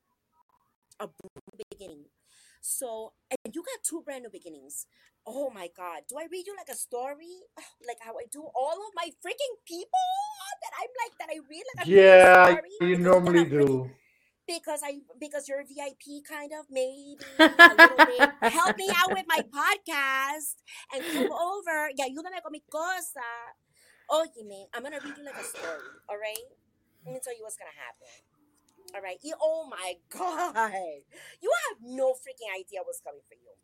[0.99, 2.05] A brand new beginning.
[2.63, 4.87] So, and you got two brand new beginnings.
[5.27, 6.03] Oh my God.
[6.09, 7.43] Do I read you like a story?
[7.87, 10.07] Like how I do all of my freaking people
[10.63, 12.79] that I'm like, that I read like a Yeah, story?
[12.81, 13.91] you normally do.
[14.47, 17.19] Because I, because you're VIP kind of, maybe
[17.69, 17.77] a.
[18.47, 20.57] Help me out with my podcast
[20.95, 21.91] and come over.
[21.97, 23.27] Y ayúdame con mi cosa.
[24.11, 26.47] Óyeme, I'm gonna read you like a story, all right?
[27.07, 28.09] Let me tell you what's gonna happen.
[28.95, 29.19] All right.
[29.43, 30.95] Oh my God.
[31.43, 33.55] You have no freaking idea what's coming for you.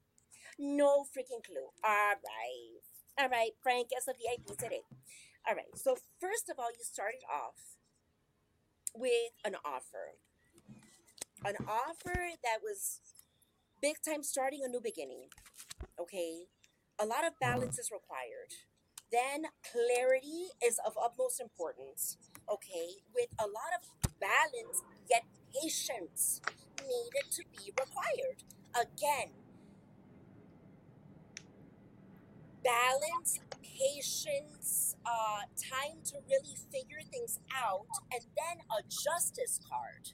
[0.59, 1.73] No freaking clue.
[1.85, 2.83] All right.
[3.19, 3.53] All right.
[3.63, 4.83] Frank, as a VIP today.
[5.49, 5.73] All right.
[5.75, 7.77] So, first of all, you started off
[8.95, 10.19] with an offer.
[11.45, 13.01] An offer that was
[13.81, 15.29] big time starting a new beginning.
[16.01, 16.45] Okay.
[17.01, 18.55] A lot of balance is required.
[19.11, 22.17] Then clarity is of utmost importance.
[22.51, 23.03] Okay.
[23.15, 26.41] With a lot of balance, yet patience
[26.81, 28.45] needed to be required.
[28.75, 29.31] Again,
[32.65, 40.13] balance, patience, uh, time to really figure things out, and then a justice card.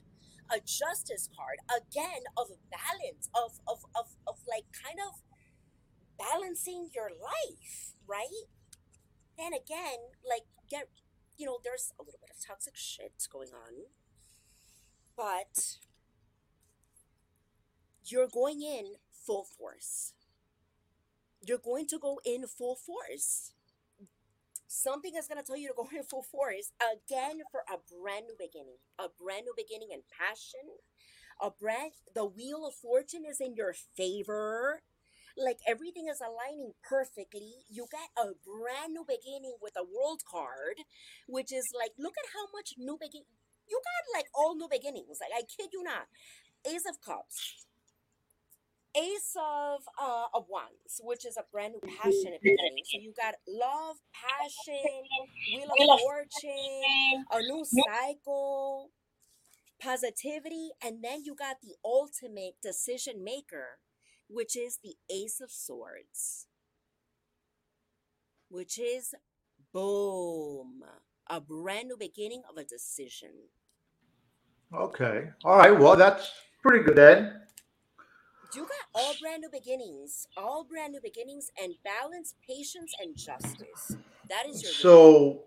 [0.51, 5.21] A justice card again of balance, of of, of, of like kind of
[6.17, 8.49] balancing your life, right?
[9.37, 10.89] Then again, like get
[11.37, 13.85] you know, there's a little bit of toxic shit going on.
[15.15, 15.77] But
[18.05, 20.13] you're going in full force.
[21.41, 23.53] You're going to go in full force.
[24.67, 28.25] Something is going to tell you to go in full force again for a brand
[28.27, 28.77] new beginning.
[28.99, 30.77] A brand new beginning and passion.
[31.41, 34.81] A brand, the wheel of fortune is in your favor.
[35.37, 37.63] Like everything is aligning perfectly.
[37.69, 40.83] You get a brand new beginning with a world card,
[41.27, 43.23] which is like, look at how much new begin.
[43.69, 45.19] You got like all new beginnings.
[45.21, 46.07] Like I kid you not.
[46.65, 47.65] Ace of Cups,
[48.95, 52.83] Ace of uh, of Wands, which is a brand new passion beginning.
[52.85, 55.09] So you got love, passion,
[55.53, 58.91] wheel of fortune, a new cycle,
[59.81, 63.79] positivity, and then you got the ultimate decision maker,
[64.27, 66.47] which is the Ace of Swords,
[68.49, 69.13] which is
[69.73, 70.83] boom,
[71.29, 73.31] a brand new beginning of a decision.
[74.73, 75.29] Okay.
[75.43, 75.77] All right.
[75.77, 77.41] Well, that's pretty good then.
[78.55, 83.95] You got all brand new beginnings, all brand new beginnings, and balance, patience, and justice.
[84.27, 85.43] That is your So,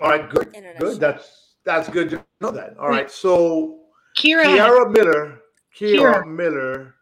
[0.00, 1.00] all right, good, in a good.
[1.00, 2.76] That's that's good to know that.
[2.78, 3.10] All right.
[3.10, 3.80] So,
[4.16, 5.40] Kira, had- Kiara Miller,
[5.74, 6.26] Kiara Kiara.
[6.26, 6.94] Miller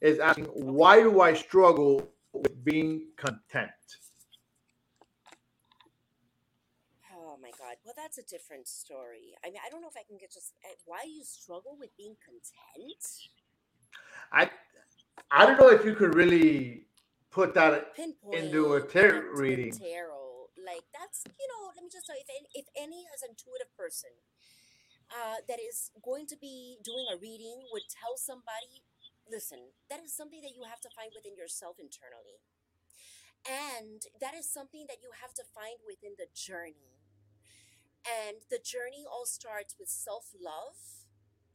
[0.00, 3.70] is asking, why do I struggle with being content?
[7.14, 7.76] Oh my god.
[7.84, 9.34] Well, that's a different story.
[9.44, 11.90] I mean, I don't know if I can get just uh, why you struggle with
[11.96, 13.02] being content.
[14.32, 14.50] I
[15.32, 16.84] I don't know if you could really
[17.30, 19.72] put that Pinpoint into a tarot reading.
[19.72, 21.72] Tarot, like that's you know.
[21.74, 24.12] Let me just tell you, if any, if any as intuitive person
[25.08, 28.84] uh, that is going to be doing a reading would tell somebody,
[29.24, 32.44] listen, that is something that you have to find within yourself internally.
[33.48, 37.00] And that is something that you have to find within the journey.
[38.04, 40.76] And the journey all starts with self love.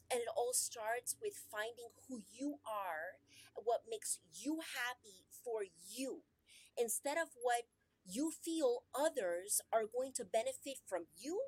[0.10, 3.20] And it all starts with finding who you are,
[3.64, 6.22] what makes you happy for you,
[6.78, 7.64] instead of what
[8.08, 11.42] you feel others are going to benefit from you.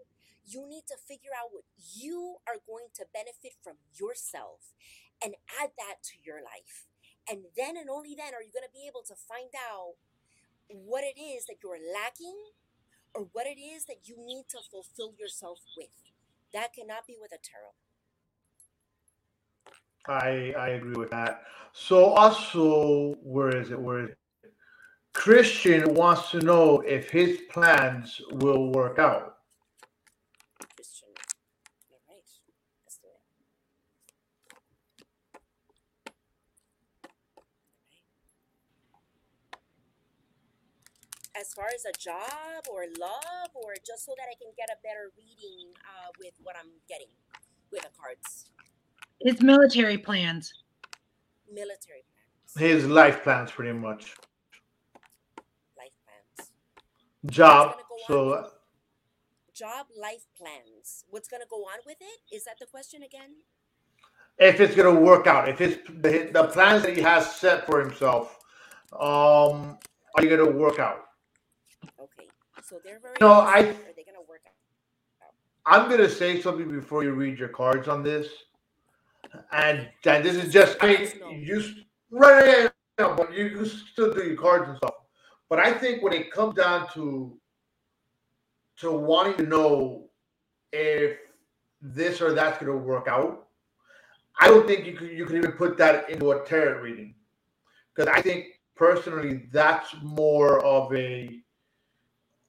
[0.43, 4.76] You need to figure out what you are going to benefit from yourself
[5.24, 6.89] and add that to your life.
[7.30, 9.95] And then and only then are you going to be able to find out
[10.68, 12.36] what it is that you're lacking
[13.14, 15.93] or what it is that you need to fulfill yourself with.
[16.53, 17.78] That cannot be with a tarot.
[20.08, 21.43] I I agree with that.
[21.74, 23.80] So also, where is it?
[23.80, 24.18] Where is it?
[25.14, 29.38] Christian wants to know if his plans will work out.
[30.76, 31.10] Christian.
[31.91, 32.24] All right.
[32.86, 33.22] Let's do it.
[41.39, 44.78] As far as a job or love, or just so that I can get a
[44.84, 47.08] better reading uh, with what I'm getting
[47.72, 48.52] with the cards,
[49.22, 50.53] It's military plans.
[51.51, 54.15] military plans, His life plans, pretty much.
[55.78, 56.51] life plans,
[57.26, 57.76] Job.
[57.78, 58.45] Go So on?
[59.53, 61.03] job, life plans.
[61.09, 62.36] What's gonna go on with it?
[62.36, 63.36] Is that the question again?
[64.38, 67.82] if it's gonna work out, if his the, the plans that he has set for
[67.82, 68.39] himself,
[68.93, 69.78] um,
[70.15, 71.07] are you gonna work out?
[71.99, 72.30] Okay,
[72.63, 73.15] so they're very.
[73.20, 74.53] No, I- Are they gonna work out?
[75.65, 78.28] I'm gonna say something before you read your cards on this,
[79.51, 81.63] and and this is just I you
[82.11, 82.69] right,
[82.99, 84.95] yeah, but you can still do your cards and stuff.
[85.49, 87.38] But I think when it comes down to
[88.77, 90.09] to wanting to know
[90.71, 91.17] if
[91.82, 93.47] this or that's gonna work out,
[94.39, 97.15] I don't think you could you can even put that into a tarot reading
[97.93, 101.39] because I think personally that's more of a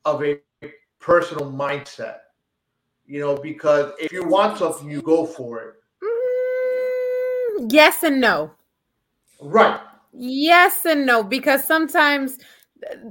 [0.04, 0.38] of a
[1.00, 2.18] personal mindset.
[3.06, 5.74] You know, because if you want something, you go for it.
[7.68, 8.52] Yes and no.
[9.40, 9.80] Right.
[10.12, 12.38] Yes and no, because sometimes,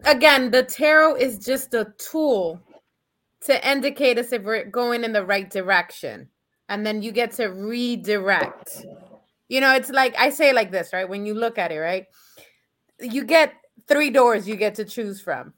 [0.06, 2.60] again, the tarot is just a tool
[3.45, 6.30] to indicate us if we're going in the right direction.
[6.68, 8.86] And then you get to redirect.
[9.47, 11.10] You know, it's like I say like this, right?
[11.10, 12.06] When you look at it, right?
[13.00, 13.54] You get
[13.88, 15.54] three doors you get to choose from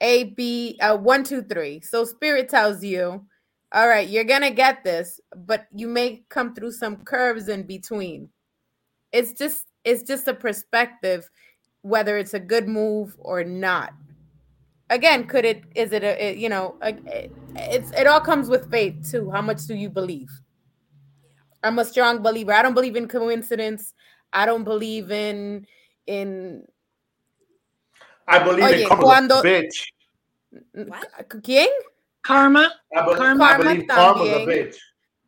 [0.00, 1.80] A, B, uh, one, two, three.
[1.80, 3.24] So spirit tells you,
[3.72, 7.62] all right, you're going to get this, but you may come through some curves in
[7.64, 8.28] between.
[9.12, 11.28] It's just it's just a perspective
[11.82, 13.92] whether it's a good move or not.
[14.90, 18.48] Again could it is it a it- you know a, it- it's it all comes
[18.48, 19.30] with faith too.
[19.30, 20.28] How much do you believe?
[21.62, 22.52] I'm a strong believer.
[22.52, 23.94] I don't believe in coincidence.
[24.32, 25.66] I don't believe in
[26.06, 26.62] in
[28.28, 29.86] I believe Oye, in cuando- bitch.
[30.74, 31.08] What?
[31.42, 31.68] quién
[32.22, 32.72] Karma.
[32.94, 34.46] I, be- Karma I believe karma's a también.
[34.46, 34.76] bitch.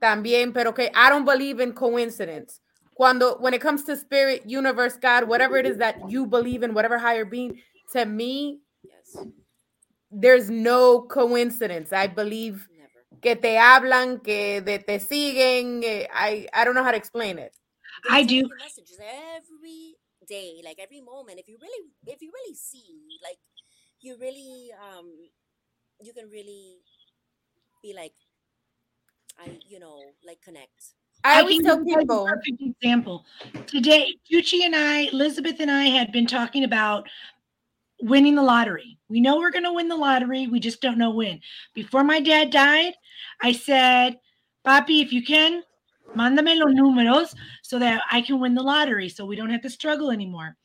[0.00, 2.60] también pero que i don't believe in coincidence
[2.94, 6.74] cuando when it comes to spirit universe god whatever it is that you believe in
[6.74, 7.60] whatever higher being
[7.92, 9.24] to me Yes.
[10.10, 11.92] there's no coincidence.
[11.92, 13.06] I believe Never.
[13.22, 15.82] que te hablan, que de, te siguen.
[15.84, 17.54] eh, I I don't know how to explain it.
[18.04, 18.48] They're I sending do.
[18.48, 19.94] you messages every
[20.28, 21.38] day, like every moment.
[21.38, 23.38] If you really, if you really see, like,
[24.00, 25.08] you really, um,
[26.02, 26.78] you can really
[27.82, 28.12] be like,
[29.38, 30.94] I, you know, like connect.
[31.24, 32.26] I always can tell give you guys people.
[32.26, 33.24] a perfect example.
[33.66, 37.08] Today, Gucci and I, Elizabeth and I had been talking about
[38.00, 38.98] winning the lottery.
[39.08, 40.48] We know we're going to win the lottery.
[40.48, 41.40] We just don't know when.
[41.74, 42.94] Before my dad died,
[43.40, 44.18] I said,
[44.66, 45.62] Papi, if you can,
[46.16, 49.70] mándame los números so that I can win the lottery so we don't have to
[49.70, 50.56] struggle anymore.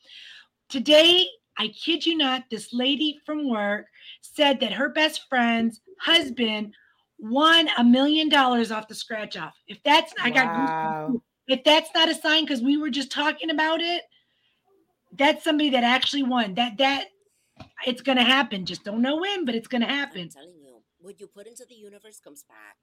[0.70, 1.26] Today,
[1.58, 3.88] I kid you not, this lady from work
[4.22, 6.74] said that her best friend's husband
[7.20, 9.56] won a million dollars off the scratch off.
[9.68, 11.22] If that's, I got Wow.
[11.48, 14.04] if that's not a sign because we were just talking about it
[15.18, 17.06] that's somebody that actually won that that
[17.86, 20.22] it's gonna happen just don't know when but it's gonna happen.
[20.22, 22.78] I'm happen telling you, what you put into the universe comes back.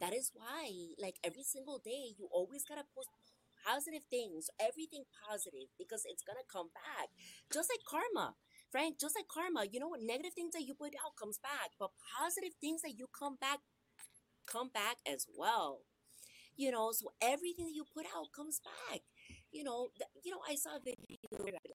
[0.00, 3.08] That is why, like every single day, you always gotta post
[3.64, 7.08] positive things, everything positive, because it's gonna come back.
[7.52, 8.34] Just like karma,
[8.70, 8.98] Frank.
[9.00, 9.64] Just like karma.
[9.70, 10.02] You know what?
[10.02, 13.60] Negative things that you put out comes back, but positive things that you come back
[14.46, 15.80] come back as well.
[16.56, 19.02] You know, so everything that you put out comes back.
[19.52, 20.40] You know, th- you know.
[20.48, 21.18] I saw a video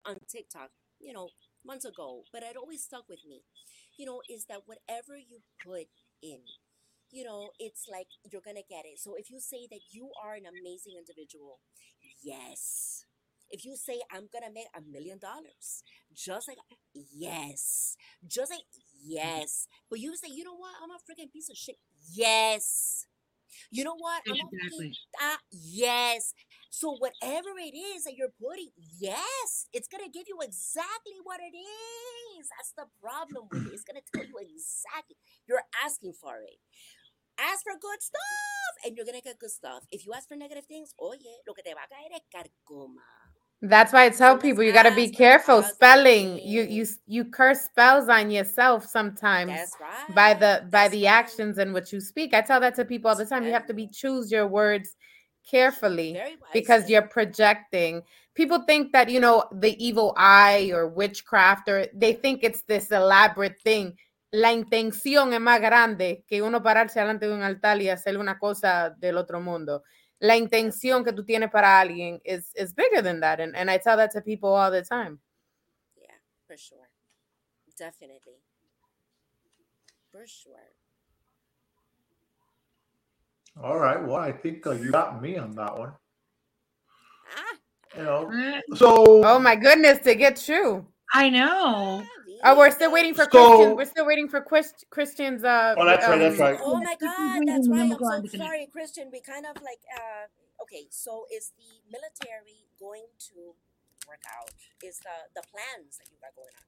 [0.06, 0.72] on TikTok.
[1.00, 1.30] You know,
[1.66, 3.44] months ago, but it always stuck with me.
[3.98, 5.88] You know, is that whatever you put
[6.24, 6.42] in,
[7.12, 9.00] you know, it's like you're gonna get it.
[9.00, 11.60] So if you say that you are an amazing individual,
[12.24, 13.04] yes,
[13.50, 15.84] If you say I'm gonna make a million dollars,
[16.14, 16.58] just like
[16.94, 17.96] yes,
[18.28, 18.66] just like
[19.04, 21.78] yes, but you say, you know what, I'm a freaking piece of shit.
[22.12, 23.06] Yes.
[23.72, 24.24] You know what?
[24.30, 24.98] I'm Exactly.
[25.22, 26.34] uh, yes.
[26.70, 31.56] So whatever it is that you're putting, yes, it's gonna give you exactly what it
[31.58, 32.48] is.
[32.58, 33.74] That's the problem with it.
[33.74, 35.18] It's gonna tell you exactly.
[35.48, 36.60] You're asking for it.
[37.40, 39.84] Ask for good stuff, and you're gonna get good stuff.
[39.92, 41.18] If you ask for negative things, oye,
[41.48, 43.04] lo que te va a caer es carcoma.
[43.62, 46.40] That's why I tell let's people you got to be careful spelling.
[46.44, 50.16] You you you curse spells on yourself sometimes That's right.
[50.16, 51.12] by the by That's the right.
[51.12, 52.36] actions in which you speak.
[52.36, 53.46] I tell that to people all the time.
[53.46, 54.96] You have to be choose your words
[55.50, 56.20] carefully
[56.54, 58.04] because you're projecting.
[58.36, 62.92] People think that you know the evil eye or witchcraft or they think it's this
[62.92, 63.98] elaborate thing.
[64.32, 68.38] La intención es más grande que uno pararse delante de un altar y hacer una
[68.38, 69.84] cosa del otro mundo.
[70.20, 73.78] La intención que tú tienes para alguien is is bigger than that, and, and I
[73.78, 75.20] tell that to people all the time.
[75.96, 76.16] Yeah,
[76.46, 76.90] for sure.
[77.78, 78.42] Definitely.
[80.12, 80.74] For sure.
[83.62, 84.02] All right.
[84.04, 85.94] Well, I think uh, you got me on that one.
[87.36, 87.58] Ah,
[87.98, 88.32] You know.
[88.32, 89.24] Eh, So.
[89.24, 90.86] Oh my goodness, to get true.
[91.14, 92.04] I know.
[92.44, 93.76] Oh, we're still waiting for So- Christian.
[93.76, 95.44] We're still waiting for Chris, Christian's.
[95.44, 96.60] Uh, Oh, that's right, that's um, right.
[96.62, 97.70] Oh my God, that's and then right.
[97.70, 98.46] we'll I'm go on so to the next.
[98.48, 99.10] sorry, Christian.
[99.12, 100.28] We kind of like, uh,
[100.64, 103.56] okay, so is the military going to
[104.08, 104.52] work out?
[104.84, 106.68] Is the the plans that you got going on?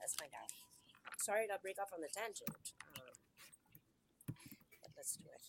[0.00, 0.52] Let's find out.
[1.18, 2.54] Sorry to break off on the tangent.
[2.94, 3.10] Um,
[4.82, 5.42] but let's do it.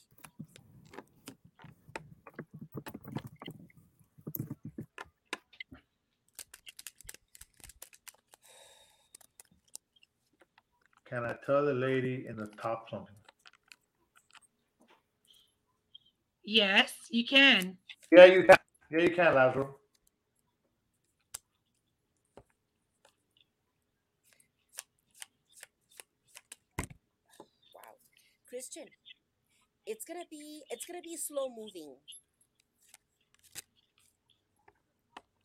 [11.10, 13.16] Can I tell the lady in the top something?
[16.43, 17.78] Yes, you can.
[18.12, 18.57] Yeah, you can.
[18.91, 19.76] Yeah, you can, Lazaro.
[27.76, 27.82] Wow,
[28.49, 28.88] Christian,
[29.86, 31.95] it's gonna be it's gonna be slow moving,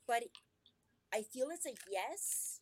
[0.07, 0.25] but
[1.15, 2.61] I feel it's a yes.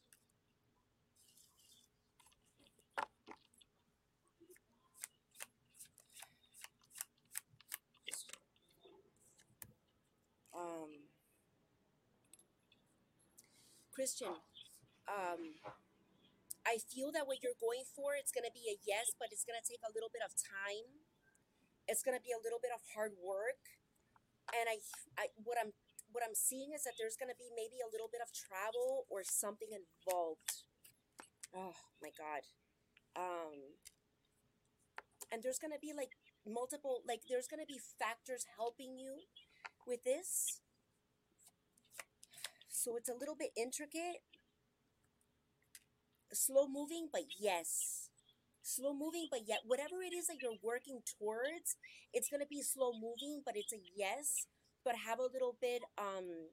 [10.63, 10.91] Um,
[13.91, 14.33] Christian,
[15.09, 15.41] um,
[16.67, 19.65] I feel that what you're going for, it's gonna be a yes, but it's gonna
[19.67, 21.03] take a little bit of time.
[21.89, 23.61] It's gonna be a little bit of hard work,
[24.55, 24.79] and I,
[25.19, 25.73] I what I'm
[26.13, 29.25] what I'm seeing is that there's gonna be maybe a little bit of travel or
[29.27, 30.65] something involved.
[31.55, 32.43] Oh my god,
[33.17, 33.77] um,
[35.33, 36.15] and there's gonna be like
[36.47, 39.27] multiple like there's gonna be factors helping you
[39.87, 40.61] with this.
[42.69, 44.23] So it's a little bit intricate
[46.33, 48.09] slow moving, but yes.
[48.63, 51.77] Slow moving, but yet whatever it is that you're working towards,
[52.13, 54.47] it's gonna be slow moving, but it's a yes.
[54.85, 56.51] But have a little bit um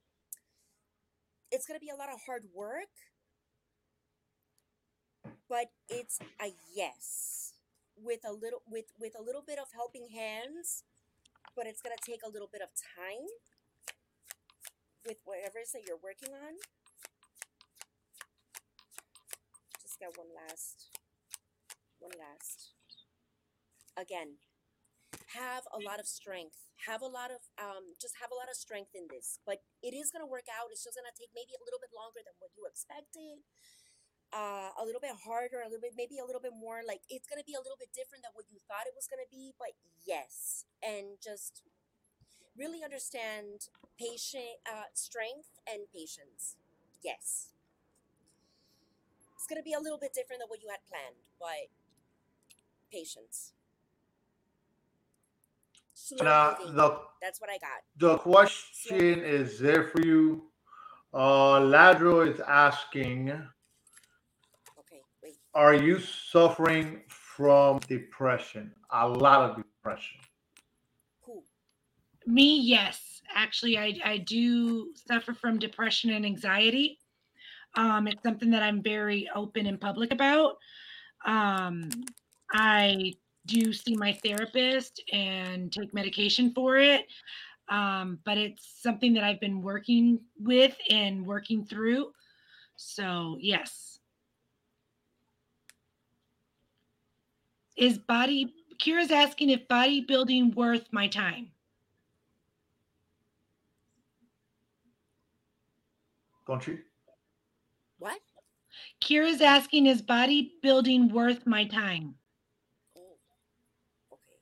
[1.52, 2.90] it's gonna be a lot of hard work.
[5.50, 7.54] But it's a yes.
[7.98, 10.84] With a little with with a little bit of helping hands,
[11.56, 13.28] but it's gonna take a little bit of time
[15.06, 16.56] with whatever it is that you're working on.
[19.82, 20.89] just got one last
[22.00, 22.74] one last.
[23.97, 24.39] Again
[25.38, 26.58] have a lot of strength.
[26.88, 29.93] Have a lot of um just have a lot of strength in this but it
[29.93, 30.72] is going to work out.
[30.72, 33.43] It's just going to take maybe a little bit longer than what you expected
[34.34, 37.26] uh a little bit harder a little bit maybe a little bit more like it's
[37.26, 39.30] going to be a little bit different than what you thought it was going to
[39.34, 39.74] be but
[40.06, 41.62] yes and just
[42.58, 46.56] really understand patient uh strength and patience
[47.02, 47.50] yes
[49.40, 51.72] it's going to be a little bit different than what you had planned, but
[52.92, 53.54] patience.
[56.22, 57.84] Now, the That's what I got.
[57.98, 60.44] the question is there for you.
[61.14, 63.32] Uh, Ladro is asking.
[65.54, 68.72] Are you suffering from depression?
[68.91, 70.20] A lot of depression.
[71.26, 71.43] Who?
[72.26, 73.22] Me, yes.
[73.34, 77.00] Actually, I, I do suffer from depression and anxiety.
[77.76, 80.58] Um, it's something that I'm very open and public about.
[81.26, 81.89] Um,
[82.54, 83.14] I
[83.45, 87.06] do see my therapist and take medication for it.
[87.70, 92.12] Um, but it's something that I've been working with and working through.
[92.76, 93.89] So, yes.
[97.80, 101.52] Is body, Kira's asking if bodybuilding worth my time?
[106.50, 106.80] don't you?
[108.00, 108.20] What?
[109.00, 112.16] Kira's asking, is bodybuilding worth my time?
[112.98, 113.14] Oh,
[114.12, 114.40] okay.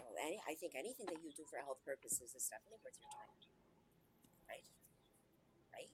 [0.00, 3.12] Well, any, I think anything that you do for health purposes is definitely worth your
[3.14, 3.30] time.
[4.50, 4.66] Right?
[5.72, 5.90] Right?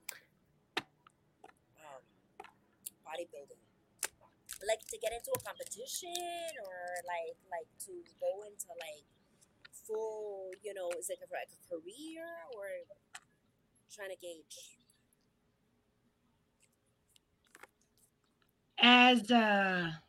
[1.77, 2.03] Um,
[3.05, 3.72] bodybuilding.
[4.67, 6.15] Like to get into a competition
[6.65, 9.05] or like like to go into like
[9.87, 11.29] full, you know, is like a
[11.69, 12.25] career
[12.57, 12.67] or
[13.95, 14.79] trying to gauge?
[18.79, 20.01] As a,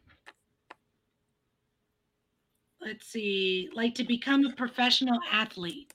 [2.82, 5.93] let's see, like to become a professional athlete.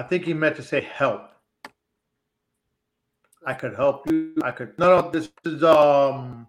[0.00, 1.28] I think he meant to say help.
[3.46, 4.34] I could help you.
[4.42, 4.72] I could.
[4.78, 5.10] No, no.
[5.10, 6.46] This is um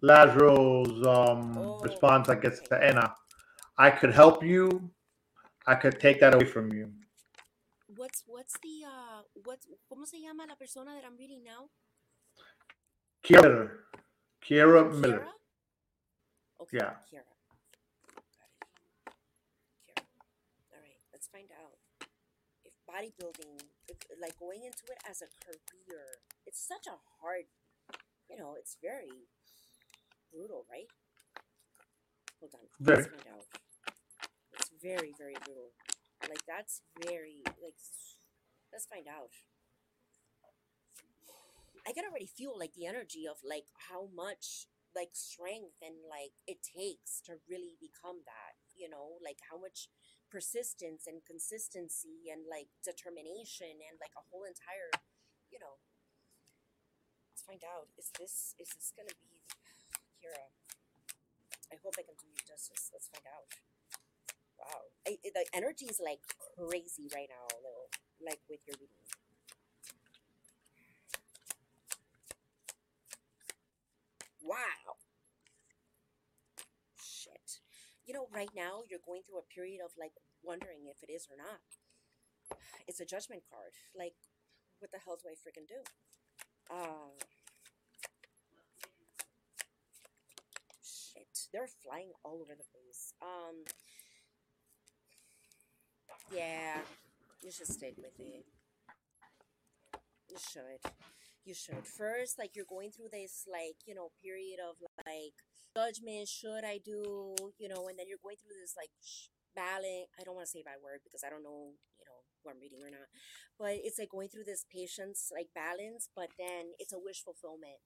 [0.00, 2.30] Lazaro's um Oh, response.
[2.30, 3.14] I guess to Anna.
[3.76, 4.90] I could help you.
[5.66, 6.88] I could take that away from you.
[7.98, 11.68] What's what's the uh what's ¿cómo se llama la persona that I'm reading now?
[13.22, 13.70] Kiera Miller.
[14.42, 15.26] Kiera Miller.
[16.62, 16.96] Okay, Yeah.
[17.12, 17.34] Kiara.
[18.40, 18.64] Got it.
[19.92, 20.04] Kiara.
[20.72, 21.76] All right, let's find out
[22.64, 23.58] if bodybuilding,
[23.90, 27.50] if, like going into it as a career, it's such a hard,
[28.30, 29.26] you know, it's very
[30.30, 30.86] brutal, right?
[32.38, 33.02] Hold on, Very.
[33.02, 33.46] let's find out.
[34.54, 35.74] It's very, very brutal.
[36.22, 37.74] Like that's very like.
[38.72, 39.30] Let's find out.
[41.86, 44.66] I can already feel like the energy of like how much
[44.96, 49.90] like strength and like it takes to really become that, you know, like how much
[50.34, 54.90] persistence and consistency and like determination and like a whole entire,
[55.54, 55.78] you know.
[57.30, 57.86] Let's find out.
[57.94, 59.46] Is this is this gonna be
[60.18, 60.50] Kira?
[61.70, 62.90] I hope I can do you justice.
[62.90, 63.46] Let's find out.
[64.58, 67.86] Wow, I, the energy is like crazy right now, though.
[68.18, 69.06] Like with your reading.
[74.42, 74.98] Wow.
[76.98, 77.62] Shit.
[78.06, 81.26] You know, right now you're going through a period of like wondering if it is
[81.30, 81.60] or not.
[82.86, 83.72] It's a judgment card.
[83.96, 84.14] Like,
[84.78, 85.80] what the hell do I freaking do?
[86.70, 87.16] Uh,
[90.82, 91.48] shit.
[91.52, 93.14] They're flying all over the place.
[93.22, 93.64] Um,
[96.30, 96.78] yeah,
[97.42, 98.44] you should stick with it.
[100.28, 100.92] You should.
[101.44, 101.86] You should.
[101.86, 104.76] First, like you're going through this like, you know, period of
[105.06, 105.34] like
[105.74, 108.94] judgment, should I do, you know, and then you're going through this like
[109.54, 110.10] balance.
[110.18, 112.62] I don't want to say by word because I don't know, you know, who I'm
[112.62, 113.10] reading or not.
[113.58, 117.82] But it's like going through this patience like balance, but then it's a wish fulfillment.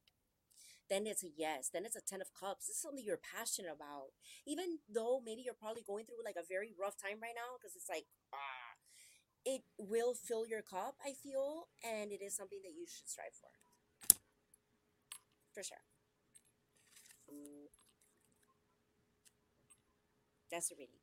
[0.89, 1.69] Then it's a yes.
[1.73, 2.67] Then it's a 10 of cups.
[2.67, 4.17] This is something you're passionate about.
[4.47, 7.77] Even though maybe you're probably going through like a very rough time right now because
[7.77, 8.73] it's like, ah,
[9.45, 13.37] it will fill your cup, I feel, and it is something that you should strive
[13.37, 13.53] for.
[15.53, 15.85] For sure.
[20.51, 20.95] That's a reading.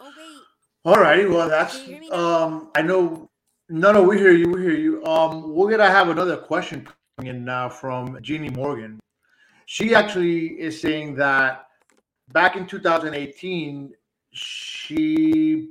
[0.00, 0.42] Oh wait,
[0.84, 1.26] All righty.
[1.26, 2.44] Well, that's Can you hear me now?
[2.44, 2.70] um.
[2.74, 3.28] I know.
[3.68, 4.02] No, no.
[4.02, 4.50] We hear you.
[4.50, 5.04] We hear you.
[5.04, 5.54] Um.
[5.54, 6.86] We're gonna have another question
[7.16, 8.98] coming in now from Jeannie Morgan.
[9.66, 11.66] She actually is saying that
[12.32, 13.92] back in 2018,
[14.32, 15.70] she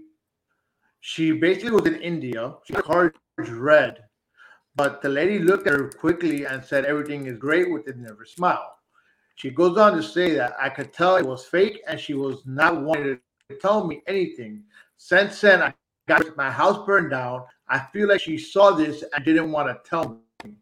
[1.01, 2.53] she basically was in India.
[2.65, 4.03] She had cards read,
[4.75, 8.25] but the lady looked at her quickly and said everything is great with it, never
[8.25, 8.76] smile.
[9.37, 12.41] She goes on to say that I could tell it was fake and she was
[12.47, 13.19] not wanting
[13.49, 14.63] to tell me anything.
[14.97, 15.75] Since then, I
[16.07, 17.43] got my house burned down.
[17.69, 20.55] I feel like she saw this and didn't want to tell me.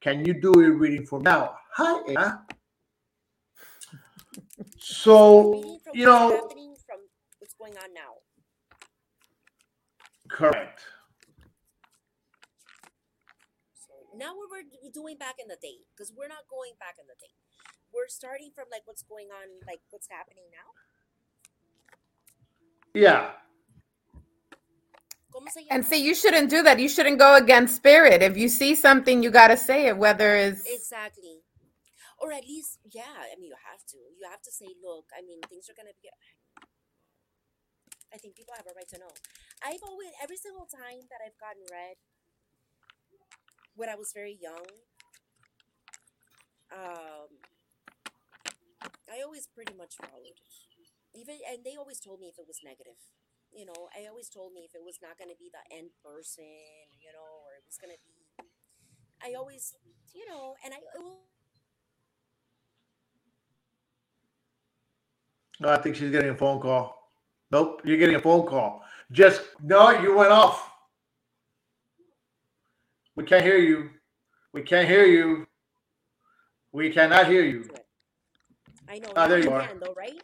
[0.00, 1.56] Can you do a reading for me now?
[1.74, 2.46] Hi, Anna.
[4.78, 6.48] So, you know,
[7.38, 8.16] what's going on now.
[10.30, 10.80] correct.
[13.74, 17.06] So now what we're doing back in the day, because we're not going back in
[17.06, 17.41] the day.
[17.92, 20.72] We're starting from like what's going on, like what's happening now.
[22.94, 23.30] Yeah.
[25.70, 26.78] And see, you shouldn't do that.
[26.78, 28.22] You shouldn't go against spirit.
[28.22, 30.64] If you see something, you got to say it, whether it's.
[30.66, 31.40] Exactly.
[32.20, 33.96] Or at least, yeah, I mean, you have to.
[33.96, 36.08] You have to say, look, I mean, things are going to be.
[38.12, 39.10] I think people have a right to know.
[39.64, 41.96] I've always, every single time that I've gotten read
[43.74, 44.68] when I was very young,
[46.70, 47.40] um,
[49.12, 50.24] I always pretty much followed.
[50.24, 50.40] it.
[51.12, 52.96] Even, and they always told me if it was negative.
[53.52, 55.90] You know, I always told me if it was not going to be the end
[56.02, 56.48] person,
[56.96, 58.48] you know, or it was gonna be.
[59.22, 59.74] I always,
[60.14, 60.78] you know, and I
[65.60, 67.12] No, I think she's getting a phone call.
[67.50, 68.82] Nope, you're getting a phone call.
[69.12, 70.70] Just no, you went off.
[73.14, 73.90] We can't hear you.
[74.54, 75.46] We can't hear you.
[76.72, 77.68] We cannot hear you.
[78.86, 78.96] Do it.
[78.96, 79.12] I know.
[79.16, 79.66] Ah, now there you you are.
[79.66, 80.20] can though, right?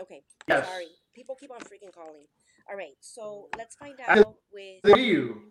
[0.00, 0.22] Okay.
[0.48, 0.66] Yes.
[0.66, 0.86] Sorry.
[1.14, 2.26] People keep on freaking calling.
[2.70, 2.94] All right.
[3.00, 4.80] So let's find I- out with.
[4.84, 5.42] I hear you.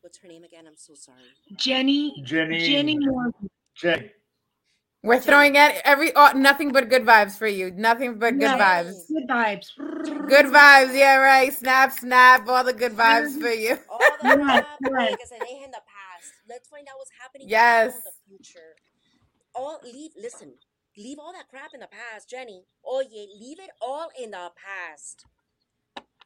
[0.00, 0.64] What's her name again?
[0.66, 1.18] I'm so sorry.
[1.56, 2.22] Jenny.
[2.24, 2.64] Jenny.
[2.64, 3.32] Jenny Moore.
[3.74, 4.10] Jenny.
[5.06, 7.70] We're throwing at every oh, nothing but good vibes for you.
[7.70, 8.58] Nothing but good Yeah.
[8.58, 9.06] vibes.
[9.08, 9.68] Good vibes.
[10.28, 10.98] Good vibes.
[10.98, 11.52] Yeah, right.
[11.54, 12.48] Snap, snap.
[12.48, 13.78] All the good vibes for you.
[13.88, 15.10] All the Right, crap, right.
[15.12, 16.32] like I said, they in the past.
[16.48, 17.48] Let's find out what's happening.
[17.48, 17.94] Yes.
[17.94, 18.74] In the future.
[19.54, 20.10] All leave.
[20.16, 20.54] Listen.
[20.98, 22.64] Leave all that crap in the past, Jenny.
[22.84, 25.26] Oh yeah, leave it all in the past.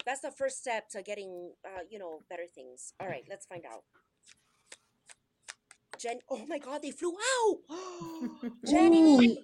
[0.07, 2.95] That's the first step to getting, uh, you know, better things.
[3.01, 3.83] All right, let's find out.
[6.01, 6.19] Jen.
[6.31, 7.57] Oh my God, they flew out.
[8.67, 9.39] Jenny.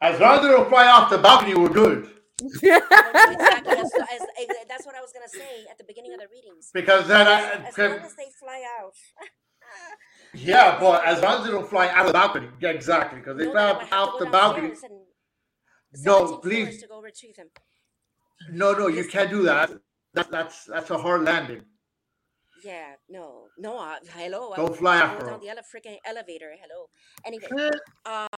[0.00, 2.10] As long as they don't fly off the balcony, we're good.
[2.42, 3.36] exactly.
[3.64, 6.26] That's, as- as- eh, that's what I was gonna say at the beginning of the
[6.30, 6.70] readings.
[6.74, 8.94] Because then As, I, as long as they fly out.
[10.34, 13.20] yeah, but as long as they don't fly out of the balcony, yeah, exactly.
[13.20, 14.72] Because they No, fly then out, have to out go the balcony.
[16.02, 16.82] No, please.
[16.82, 17.48] To go retrieve them.
[18.50, 19.70] No, no, you can't do that.
[20.12, 21.62] That that's that's a hard landing.
[22.64, 23.78] Yeah, no, no.
[23.78, 24.54] Uh, hello.
[24.56, 25.40] Don't would fly go after down them.
[25.42, 26.52] the ele- freaking elevator.
[26.60, 26.88] Hello.
[27.26, 27.46] Anyway,
[28.06, 28.28] Uh,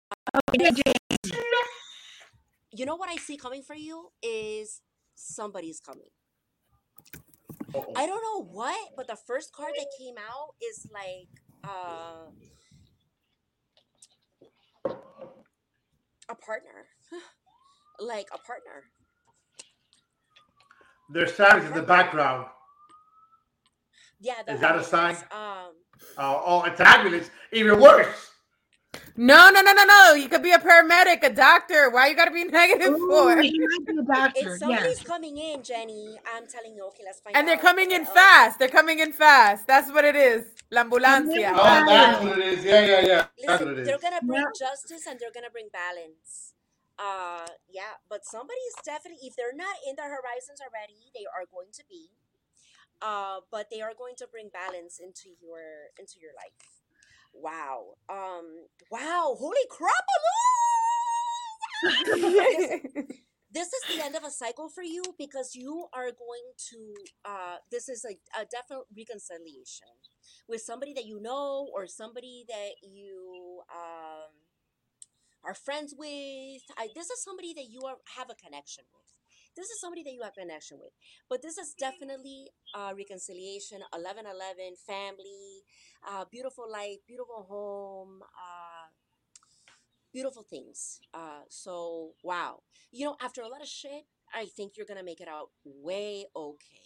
[2.72, 4.80] you know what I see coming for you is
[5.14, 6.10] somebody's coming.
[7.74, 7.92] Uh-oh.
[7.96, 11.28] I don't know what, but the first card that came out is like
[11.64, 12.26] uh,
[16.28, 16.86] a partner,
[18.00, 18.84] like a partner.
[21.10, 22.46] There's sirens in the background.
[24.20, 25.16] Yeah, the Is that a sign?
[25.16, 25.74] ambulance, Um,
[26.18, 27.30] Oh, oh, it's an ambulance.
[27.52, 28.30] Even worse.
[29.16, 30.14] No, no, no, no, no.
[30.14, 31.90] You could be a paramedic, a doctor.
[31.90, 33.42] Why you gotta be negative Ooh, for?
[33.42, 34.34] he might be a doctor.
[34.34, 34.86] if Yeah.
[34.86, 36.86] somebody's coming in, Jenny, I'm telling you.
[36.88, 37.40] Okay, let's find out.
[37.40, 38.58] And they're coming in Uh, fast.
[38.58, 39.66] They're coming in fast.
[39.66, 40.44] That's what it is.
[40.70, 41.52] La ambulancia.
[41.54, 42.64] Oh, that's what it is.
[42.64, 43.26] Yeah, yeah, yeah.
[43.46, 44.50] That's what Listen, they're gonna bring Yeah.
[44.58, 46.54] justice and they're gonna bring balance.
[46.98, 51.72] Uh, yeah, but somebody's definitely if they're not in the horizons already, they are going
[51.72, 52.10] to be.
[53.02, 56.82] Uh, but they are going to bring balance into your into your life.
[57.34, 57.96] Wow.
[58.08, 58.66] Um.
[58.90, 59.36] Wow.
[59.38, 60.04] Holy crap!
[63.52, 66.94] this is the end of a cycle for you because you are going to
[67.24, 69.88] uh this is a, a definite reconciliation
[70.48, 74.32] with somebody that you know or somebody that you um
[75.44, 79.15] are friends with I, this is somebody that you are have a connection with
[79.56, 80.92] this is somebody that you have connection with
[81.28, 85.62] but this is definitely uh reconciliation 1111 family
[86.08, 88.88] uh beautiful life beautiful home uh
[90.12, 92.60] beautiful things uh so wow
[92.92, 94.04] you know, after a lot of shit,
[94.34, 96.82] I think you're gonna make it out way okay.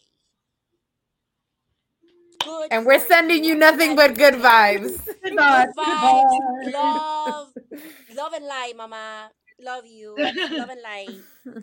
[2.44, 2.70] Good.
[2.70, 5.00] and we're sending you nothing but good vibes.
[5.22, 5.74] Good vibes.
[5.76, 7.48] vibes, Good love,
[8.16, 9.30] love and light, mama.
[9.60, 11.24] Love you, love and light.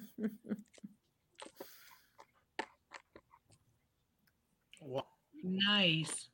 [4.82, 5.06] Wow.
[5.48, 6.30] Nice.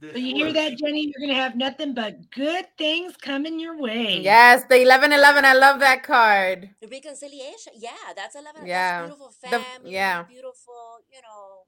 [0.00, 1.12] This So you hear that, Jenny?
[1.12, 4.20] You're gonna have nothing but good things coming your way.
[4.20, 5.44] yes, the eleven eleven.
[5.44, 6.70] I love that card.
[6.80, 8.66] The reconciliation, yeah, that's eleven.
[8.66, 9.92] Yeah, that's beautiful the- family.
[9.92, 10.22] yeah.
[10.24, 11.00] beautiful.
[11.12, 11.66] You know,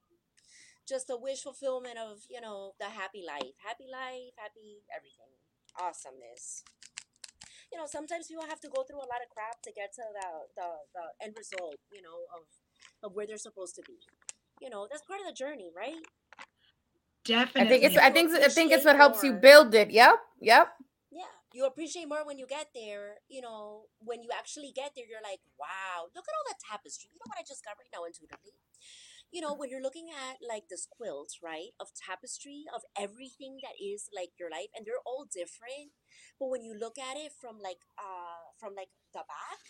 [0.88, 5.30] just a wish fulfillment of you know the happy life, happy life, happy everything,
[5.78, 6.64] awesomeness.
[7.72, 10.02] You know, sometimes people have to go through a lot of crap to get to
[10.16, 11.76] the the, the end result.
[11.92, 12.44] You know, of
[13.04, 13.98] of where they're supposed to be.
[14.60, 16.02] You know, that's part of the journey, right?
[17.30, 17.96] I think it's.
[17.96, 18.32] I think.
[18.32, 19.90] I think it's what helps you build it.
[19.90, 20.14] Yep.
[20.40, 20.66] Yep.
[21.10, 23.20] Yeah, you appreciate more when you get there.
[23.28, 27.10] You know, when you actually get there, you're like, wow, look at all that tapestry.
[27.12, 28.56] You know what I just got right now intuitively?
[29.28, 33.76] You know, when you're looking at like this quilt, right, of tapestry of everything that
[33.76, 35.92] is like your life, and they're all different.
[36.40, 39.60] But when you look at it from like, uh, from like the back,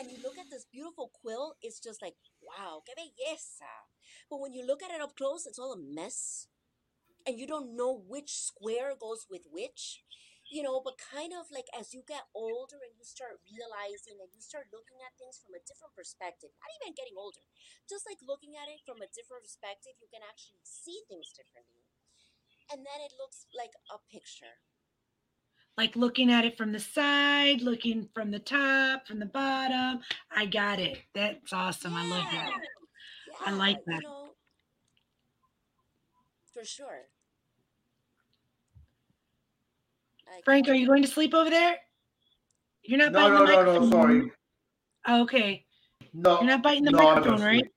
[0.00, 3.86] and you look at this beautiful quilt, it's just like, wow, que belleza.
[4.28, 6.48] But when you look at it up close, it's all a mess
[7.26, 10.02] and you don't know which square goes with which
[10.50, 14.30] you know but kind of like as you get older and you start realizing and
[14.30, 17.42] you start looking at things from a different perspective not even getting older
[17.90, 21.82] just like looking at it from a different perspective you can actually see things differently
[22.72, 24.58] and then it looks like a picture.
[25.76, 30.00] Like looking at it from the side, looking from the top, from the bottom.
[30.34, 30.98] I got it.
[31.14, 31.94] That's awesome.
[31.94, 32.60] I love Yeah, that.
[33.46, 34.02] I like that.
[34.02, 34.28] You know,
[36.52, 37.08] for sure.
[40.32, 41.76] Like, Frank, are you going to sleep over there?
[42.82, 43.90] You're not No, biting no, the no, microphone.
[43.90, 43.90] no.
[43.90, 44.32] Sorry.
[45.06, 45.64] Oh, okay.
[46.14, 46.40] No.
[46.40, 47.64] You're not biting the no, microphone, right?
[47.64, 47.72] sleep.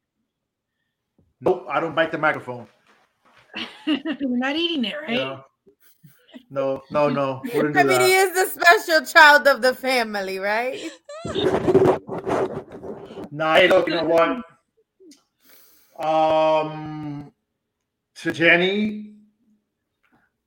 [1.41, 2.67] Nope, I don't bite the microphone.
[3.87, 5.15] You're not eating it, right?
[5.15, 5.43] No,
[6.49, 7.43] no, no, no.
[7.53, 8.13] Wouldn't I do mean, he that.
[8.13, 10.91] is the special child of the family, right?
[13.31, 14.43] Nah, hey, look, you know what?
[16.05, 17.31] Um,
[18.17, 19.15] to Jenny,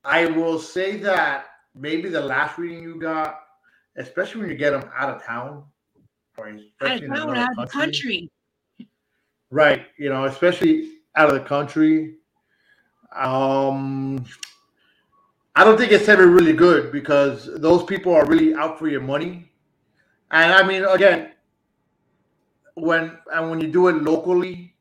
[0.04, 3.40] I will say that maybe the last reading you got,
[3.96, 5.64] especially when you get them out of town,
[6.36, 8.30] or Out of town, out of the country.
[9.50, 9.86] Right.
[9.98, 12.16] You know, especially out of the country.
[13.14, 14.24] Um
[15.54, 19.02] I don't think it's ever really good because those people are really out for your
[19.02, 19.52] money.
[20.30, 21.32] And I mean again,
[22.74, 24.74] when and when you do it locally,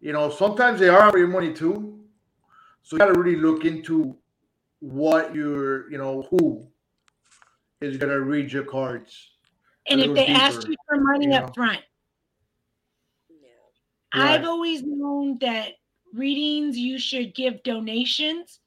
[0.00, 1.98] you know, sometimes they are out for your money too.
[2.82, 4.14] So you gotta really look into
[4.80, 6.66] what you're, you know, who
[7.80, 9.30] is gonna read your cards.
[9.88, 11.80] And if little they ask you for money you up front,
[13.30, 13.48] Yeah.
[14.12, 14.44] I've Right.
[14.44, 15.74] always known that
[16.12, 18.60] readings you should give donations.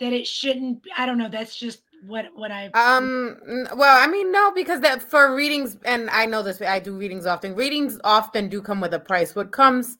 [0.00, 0.84] That it shouldn't.
[0.96, 1.28] I don't know.
[1.28, 2.66] That's just what what I.
[2.74, 3.38] Um.
[3.76, 6.60] Well, I mean, no, because that for readings, and I know this.
[6.60, 7.54] I do readings often.
[7.54, 9.34] Readings often do come with a price.
[9.36, 9.96] What comes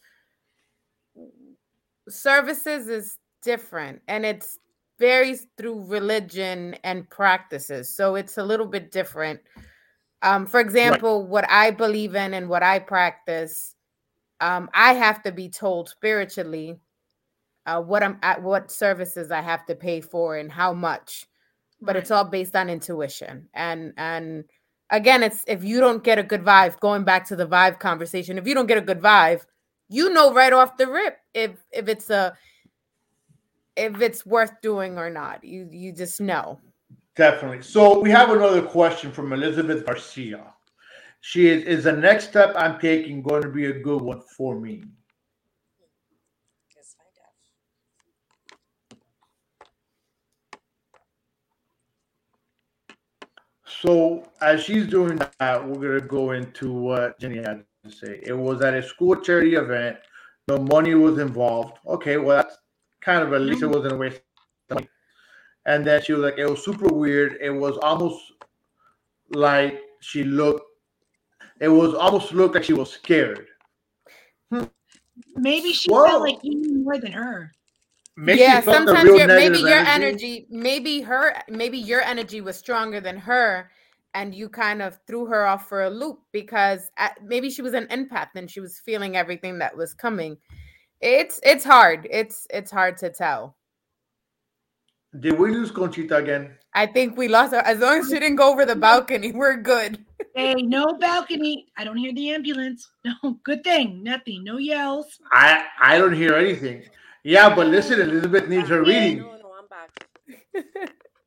[2.08, 4.58] services is different, and it's
[4.98, 7.94] varies through religion and practices.
[7.94, 9.40] So it's a little bit different.
[10.22, 13.74] Um, for example, what I believe in and what I practice,
[14.40, 16.78] um, I have to be told spiritually
[17.66, 21.26] uh, what I'm at, what services I have to pay for, and how much
[21.84, 24.44] but it's all based on intuition and and
[24.90, 28.38] again it's if you don't get a good vibe going back to the vibe conversation
[28.38, 29.42] if you don't get a good vibe
[29.88, 32.34] you know right off the rip if if it's a
[33.76, 36.58] if it's worth doing or not you you just know
[37.16, 37.62] Definitely.
[37.62, 40.52] So we have another question from Elizabeth Garcia.
[41.20, 44.58] She is, is the next step I'm taking going to be a good one for
[44.58, 44.82] me?
[46.74, 47.08] Let's find
[50.50, 50.58] out.
[53.64, 58.20] So as she's doing that, we're gonna go into what Jenny had to say.
[58.24, 59.98] It was at a school charity event.
[60.48, 61.78] No money was involved.
[61.86, 62.58] Okay, well that's
[63.04, 64.20] kind of at least it wasn't a waste.
[65.66, 67.38] And then she was like, it was super weird.
[67.40, 68.32] It was almost
[69.30, 70.66] like she looked.
[71.60, 73.46] It was almost looked like she was scared.
[74.50, 74.64] Hmm.
[75.36, 76.06] Maybe she Whoa.
[76.06, 77.52] felt like you knew more than her.
[78.16, 82.00] Maybe yeah she felt the sometimes your, maybe negative your energy maybe her maybe your
[82.00, 83.72] energy was stronger than her
[84.14, 87.74] and you kind of threw her off for a loop because at, maybe she was
[87.74, 90.36] an empath and she was feeling everything that was coming
[91.00, 93.56] it's it's hard it's it's hard to tell
[95.18, 96.56] Did we lose Conchita again?
[96.74, 99.56] i think we lost her as long as she didn't go over the balcony we're
[99.56, 100.04] good
[100.36, 101.68] Hey, no balcony.
[101.76, 102.90] I don't hear the ambulance.
[103.04, 104.02] No, good thing.
[104.02, 104.42] Nothing.
[104.42, 105.20] No yells.
[105.32, 106.82] I I don't hear anything.
[107.22, 109.18] Yeah, but listen, Elizabeth needs her reading.
[109.18, 110.08] No, no, I'm back.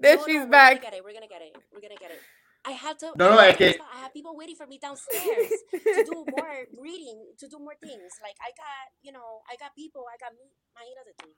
[0.02, 1.04] there no, she's no, we're back Gonna get it.
[1.06, 1.56] We're gonna get it.
[1.74, 2.20] We're gonna get it.
[2.68, 3.14] I had to.
[3.16, 3.78] No, no, I, I can't.
[3.96, 8.12] I have people waiting for me downstairs to do more reading, to do more things.
[8.22, 10.06] Like I got, you know, I got people.
[10.12, 10.46] I got me.
[10.76, 11.30] Imagínate tú.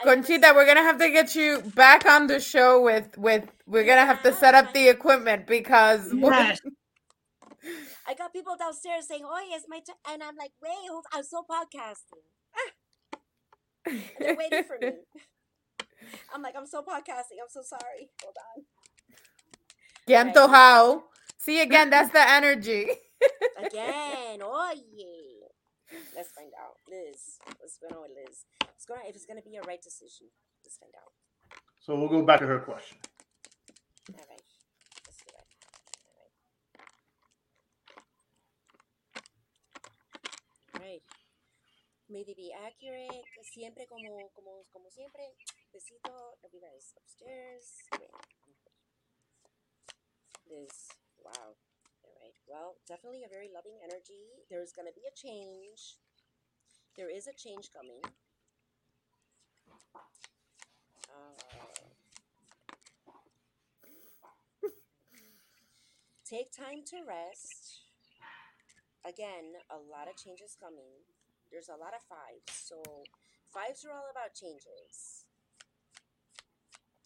[0.00, 3.18] I never Conchita, s- we're gonna have to get you back on the show with
[3.18, 6.60] with we're gonna have to set up the equipment because we're- Yes.
[8.06, 11.24] I got people downstairs saying, "Oh, it's my," turn," and I'm like, "Wait, hold, I'm
[11.24, 12.24] still podcasting."
[12.56, 12.72] Ah.
[14.18, 14.92] They're waiting for me.
[16.34, 17.38] I'm like, I'm still podcasting.
[17.42, 18.08] I'm so sorry.
[18.22, 18.64] Hold on.
[20.10, 20.26] Qué Right.
[20.34, 21.04] antojado.
[21.38, 22.90] See again, that's the energy.
[23.56, 25.46] Again, oh yeah.
[26.16, 27.38] Let's find out, Liz.
[27.60, 28.44] Let's go with Liz.
[28.74, 30.26] It's gonna if it's gonna be a right decision.
[30.64, 31.12] Let's find out.
[31.80, 32.98] So we'll go back to her question.
[34.14, 34.42] All right.
[35.06, 35.46] Let's do it.
[36.06, 36.34] All right.
[40.74, 41.02] All right.
[42.10, 43.22] May they be accurate.
[43.54, 45.22] Siempre como como como siempre.
[45.72, 46.10] Besito.
[46.42, 47.66] Love you guys upstairs.
[47.92, 48.08] Yeah.
[50.50, 50.90] Liz.
[51.24, 51.54] Wow.
[52.02, 52.34] All right.
[52.46, 54.42] Well, definitely a very loving energy.
[54.50, 55.96] There's gonna be a change.
[56.96, 58.02] There is a change coming.
[61.08, 61.38] Uh,
[66.24, 67.86] take time to rest.
[69.06, 71.06] Again, a lot of changes coming.
[71.50, 72.52] There's a lot of fives.
[72.52, 72.82] So,
[73.54, 75.19] fives are all about changes.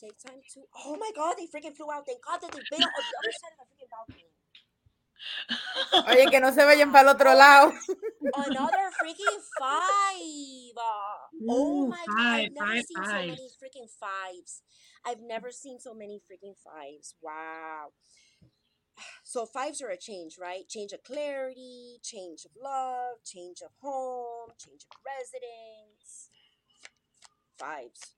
[0.05, 0.61] Take time to.
[0.85, 2.05] Oh my God, they freaking flew out.
[2.05, 4.29] Thank God that they bailed on the other side of the freaking balcony.
[6.13, 7.73] Oye, que no se vayan para el otro oh, lado.
[8.37, 10.77] Another freaking five.
[10.77, 14.63] Oh Ooh, my God, five, I've never five, seen so many freaking fives.
[15.07, 17.15] I've never seen so many freaking fives.
[17.23, 17.93] Wow.
[19.23, 20.69] So fives are a change, right?
[20.69, 26.29] Change of clarity, change of love, change of home, change of residence.
[27.59, 28.17] Fives.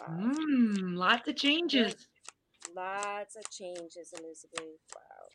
[0.00, 0.08] Wow.
[0.18, 2.08] Mm, lots of changes.
[2.74, 4.80] Lots of changes, Elizabeth.
[4.94, 5.28] Wow.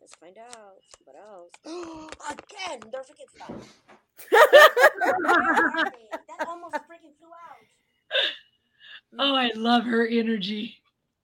[0.00, 0.82] Let's find out.
[1.04, 1.50] What else?
[2.30, 3.72] Again, they're freaking five.
[4.30, 7.66] that almost freaking flew out.
[9.18, 10.76] Oh, I love her energy.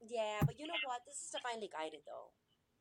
[0.06, 1.00] Yeah, but you know what?
[1.06, 2.30] This is divinely guided, though.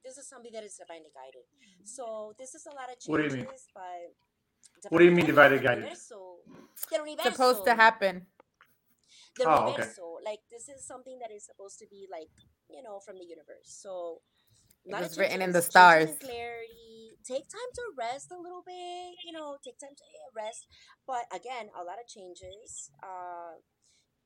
[0.03, 1.43] This is something that is divinely guided.
[1.83, 3.57] So this is a lot of What do you changes, mean?
[3.73, 4.13] but
[4.89, 5.83] What do you mean divided del guided?
[5.85, 6.39] universo.
[6.89, 7.31] Del.
[7.31, 8.27] Supposed to happen.
[9.37, 9.83] Del Oh, okay.
[10.25, 12.29] Like this is something that is supposed to be like
[12.69, 13.67] you know from the universe.
[13.67, 14.21] So
[14.85, 16.17] It was written in the changes, changes in stars.
[16.19, 17.17] clarity.
[17.23, 19.15] Take time to rest a little bit.
[19.25, 20.67] You know, take time to eh, rest.
[21.05, 22.91] But again, a lot of changes.
[23.03, 23.59] Uh,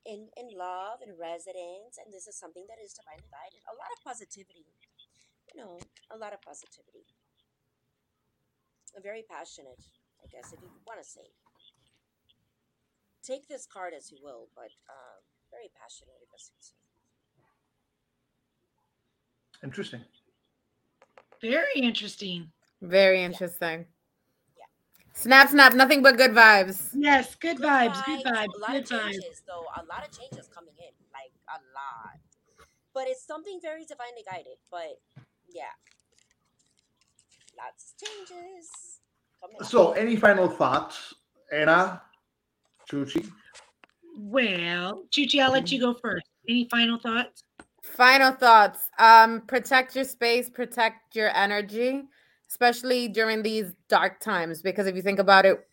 [0.05, 3.61] in in love and residence, and this is something that is divinely guided.
[3.69, 4.65] A lot of positivity.
[5.53, 5.79] You know,
[6.09, 7.05] a lot of positivity.
[9.01, 9.79] Very passionate,
[10.24, 11.22] I guess, if you want to say.
[13.24, 16.74] Take this card as you will, but um, very passionate, I guess you'd say.
[19.63, 20.01] Interesting.
[21.41, 22.51] Very interesting.
[22.82, 23.86] Very interesting.
[24.57, 24.65] Yeah.
[25.13, 26.89] Snap, snap, nothing but good vibes.
[26.95, 29.11] Yes, good, Good vibes, good vibes, vibes, A lot good of vibes.
[29.11, 29.65] changes, though.
[29.78, 32.17] A lot of changes coming in, like a lot.
[32.93, 34.57] But it's something very divinely guided.
[34.72, 34.99] But
[35.49, 35.74] yeah,
[37.57, 38.65] lots of changes coming.
[38.67, 38.90] up.
[39.63, 41.13] So, any final thoughts,
[41.51, 42.01] Anna,
[42.89, 43.29] Chuchi?
[44.17, 46.25] Well, Chuchi, I'll let you go first.
[46.47, 47.43] Any final thoughts?
[47.83, 48.89] Final thoughts.
[48.99, 52.03] Um, protect your space, protect your energy,
[52.49, 54.61] especially during these dark times.
[54.61, 55.67] Because if you think about it,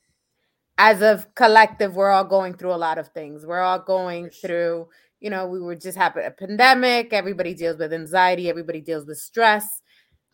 [0.78, 3.44] as a collective, we're all going through a lot of things.
[3.44, 4.88] We're all going through,
[5.20, 7.12] you know, we were just having a pandemic.
[7.12, 9.82] Everybody deals with anxiety, everybody deals with stress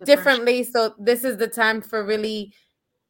[0.04, 0.62] differently.
[0.62, 2.52] So this is the time for really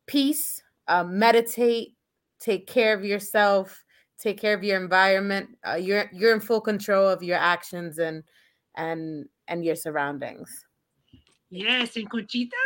[0.07, 1.97] peace, uh, meditate,
[2.41, 3.85] take care of yourself,
[4.19, 5.51] take care of your environment.
[5.67, 8.23] Uh, you're you're in full control of your actions and
[8.77, 10.51] and and your surroundings.
[11.51, 12.57] Yes, and Conchita?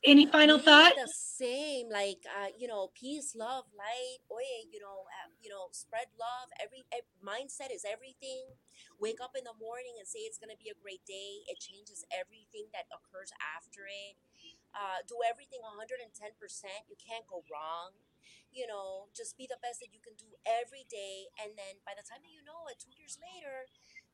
[0.00, 0.96] Any final Me, thought?
[0.96, 4.24] The same, like uh, you know, peace, love, light.
[4.32, 6.48] Oye, you know, uh, you know, spread love.
[6.56, 8.48] Every, ev mindset is everything.
[8.96, 11.44] Wake up in the morning and say it's gonna be a great day.
[11.52, 14.16] It changes everything that occurs after it.
[14.70, 16.86] Uh, do everything 110%.
[16.88, 17.94] You can't go wrong.
[18.50, 21.30] You know, just be the best that you can do every day.
[21.38, 23.70] And then by the time that you know it, two years later,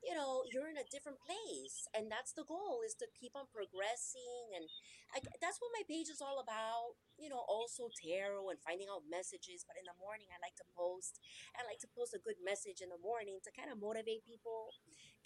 [0.06, 1.90] you know, you're in a different place.
[1.96, 4.54] And that's the goal is to keep on progressing.
[4.54, 4.70] And
[5.14, 6.94] I, that's what my page is all about.
[7.18, 9.66] You know, also tarot and finding out messages.
[9.66, 11.18] But in the morning, I like to post.
[11.58, 14.74] I like to post a good message in the morning to kind of motivate people,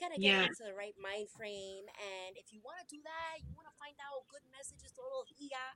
[0.00, 0.48] kind of get Yes.
[0.48, 1.84] into the right mind frame.
[2.00, 5.00] And if you want to do that, you want to find out good messages to
[5.04, 5.66] all of Ia,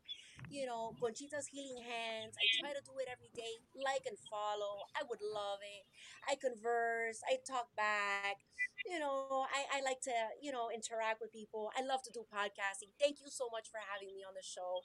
[0.49, 2.33] you know, Conchita's Healing Hands.
[2.35, 3.61] I try to do it every day.
[3.77, 4.87] Like and follow.
[4.97, 5.85] I would love it.
[6.29, 7.21] I converse.
[7.29, 8.41] I talk back.
[8.85, 11.71] You know, I, I like to, you know, interact with people.
[11.77, 12.93] I love to do podcasting.
[13.01, 14.81] Thank you so much for having me on the show.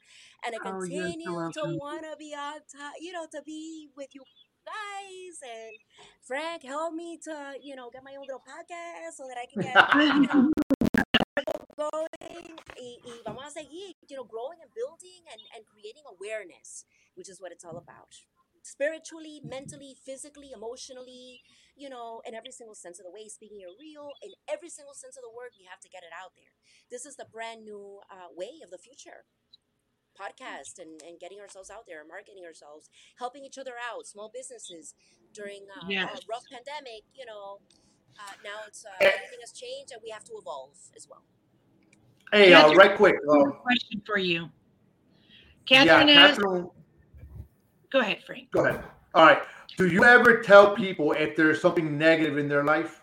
[0.46, 3.90] And I Oh, so continue to want to be on top, you know, to be
[3.96, 4.24] with you
[4.66, 5.38] guys.
[5.44, 5.76] And
[6.22, 9.62] Frank, help me to, you know, get my own little podcast so that I can
[9.62, 9.76] get,
[10.16, 10.50] you know,
[11.78, 16.86] going y, y vamos a seguir, you know, growing and building and, and creating awareness,
[17.16, 18.14] which is what it's all about.
[18.64, 21.42] Spiritually, mentally, physically, emotionally,
[21.80, 24.94] you know, in every single sense of the way, speaking your real, in every single
[24.94, 26.52] sense of the word, we have to get it out there.
[26.92, 29.24] This is the brand new uh, way of the future.
[30.20, 34.94] Podcast and, and getting ourselves out there, marketing ourselves, helping each other out, small businesses
[35.34, 36.12] during uh, Yes.
[36.12, 37.60] a rough pandemic, you know.
[38.20, 39.08] Uh, now it's uh, Eh.
[39.16, 41.24] everything has changed and we have to evolve as well.
[42.34, 43.16] Hey, uh, Catherine- right quick.
[43.32, 44.50] Uh, Question for you.
[45.70, 46.70] yeah, Catherine asked, Catherine,
[47.90, 48.52] go ahead, Frank.
[48.52, 48.84] go ahead.
[49.14, 49.42] All right.
[49.78, 53.02] Do you ever tell people if there's something negative in their life?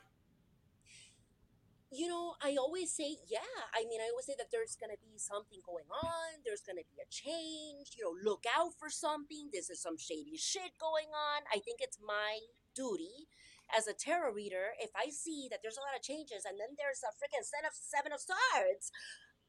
[1.91, 3.41] You know, I always say, yeah.
[3.75, 6.45] I mean, I always say that there's going to be something going on.
[6.45, 7.97] There's going to be a change.
[7.97, 9.49] You know, look out for something.
[9.53, 11.43] This is some shady shit going on.
[11.51, 12.39] I think it's my
[12.75, 13.27] duty
[13.75, 14.77] as a tarot reader.
[14.79, 17.67] If I see that there's a lot of changes and then there's a freaking set
[17.67, 18.93] of seven of swords,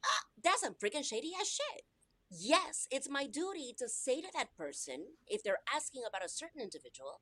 [0.01, 1.83] uh, that's some freaking shady ass shit.
[2.29, 6.59] Yes, it's my duty to say to that person if they're asking about a certain
[6.61, 7.21] individual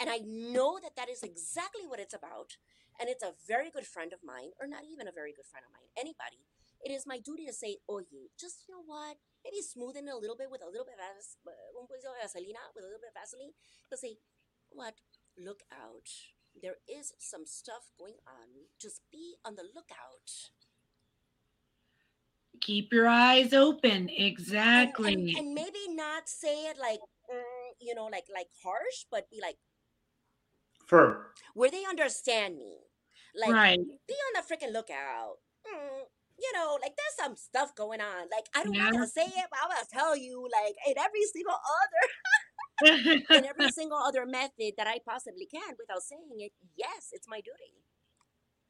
[0.00, 2.58] And I know that that is exactly what it's about.
[3.00, 5.64] And it's a very good friend of mine, or not even a very good friend
[5.66, 6.44] of mine, anybody.
[6.84, 9.16] It is my duty to say, oye, just, you know what?
[9.46, 11.06] Maybe smoothen it a little bit with a little bit of
[11.78, 13.54] un poquito de vaselina, with a little bit of Vaseline.
[13.90, 14.18] To say,
[14.70, 15.00] what?
[15.38, 16.10] Look out.
[16.54, 18.68] There is some stuff going on.
[18.80, 20.52] Just be on the lookout.
[22.60, 24.08] Keep your eyes open.
[24.08, 25.14] And, Exactly.
[25.14, 27.00] and, and maybe not say it like,
[27.30, 29.56] mm, you know, like like harsh, but be like,
[30.86, 31.16] Firm.
[31.54, 32.78] where they understand me.
[33.34, 33.78] Like, right.
[33.78, 35.36] be on the freaking lookout.
[35.66, 36.04] Mm,
[36.38, 38.28] you know, like there's some stuff going on.
[38.30, 38.90] Like I don't Yeah.
[38.90, 42.04] want to say it, but I'm gonna tell you, like in every single other,
[43.32, 46.52] in every single other method that I possibly can without saying it.
[46.76, 47.84] Yes, it's my duty,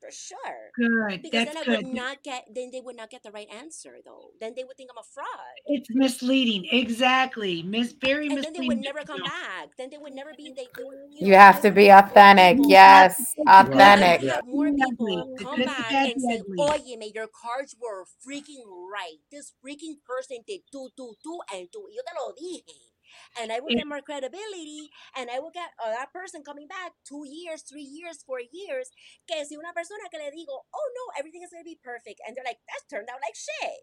[0.02, 0.74] for sure.
[0.74, 1.22] good.
[1.22, 1.86] Because That's then I good.
[1.86, 2.48] would not get.
[2.52, 4.30] Then they would not get the right answer, though.
[4.40, 5.54] Then they would think I'm a fraud.
[5.66, 6.66] It's misleading.
[6.72, 7.62] Exactly.
[7.62, 9.70] Miss very And then they would never come back.
[9.78, 10.50] Then they would never be.
[10.50, 12.58] They, they would, you, You know, have to be authentic.
[12.66, 14.22] Yes, authentic.
[14.22, 14.34] Yeah.
[14.34, 16.58] have more people come good, back and say, ugly.
[16.58, 19.22] "Oye, me, your cards were freaking right.
[19.30, 21.86] This freaking person did do, do, do, and do.
[21.94, 22.91] Yo te lo dije."
[23.40, 26.92] And I will get more credibility, and I will get uh, that person coming back
[27.04, 28.90] two years, three years, four years.
[29.28, 32.36] Que si una persona que le digo, "Oh no, everything is gonna be perfect," and
[32.36, 33.80] they're like, "That turned out like shit."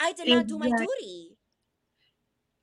[0.00, 0.86] I did not do my Exactly.
[0.86, 1.36] duty.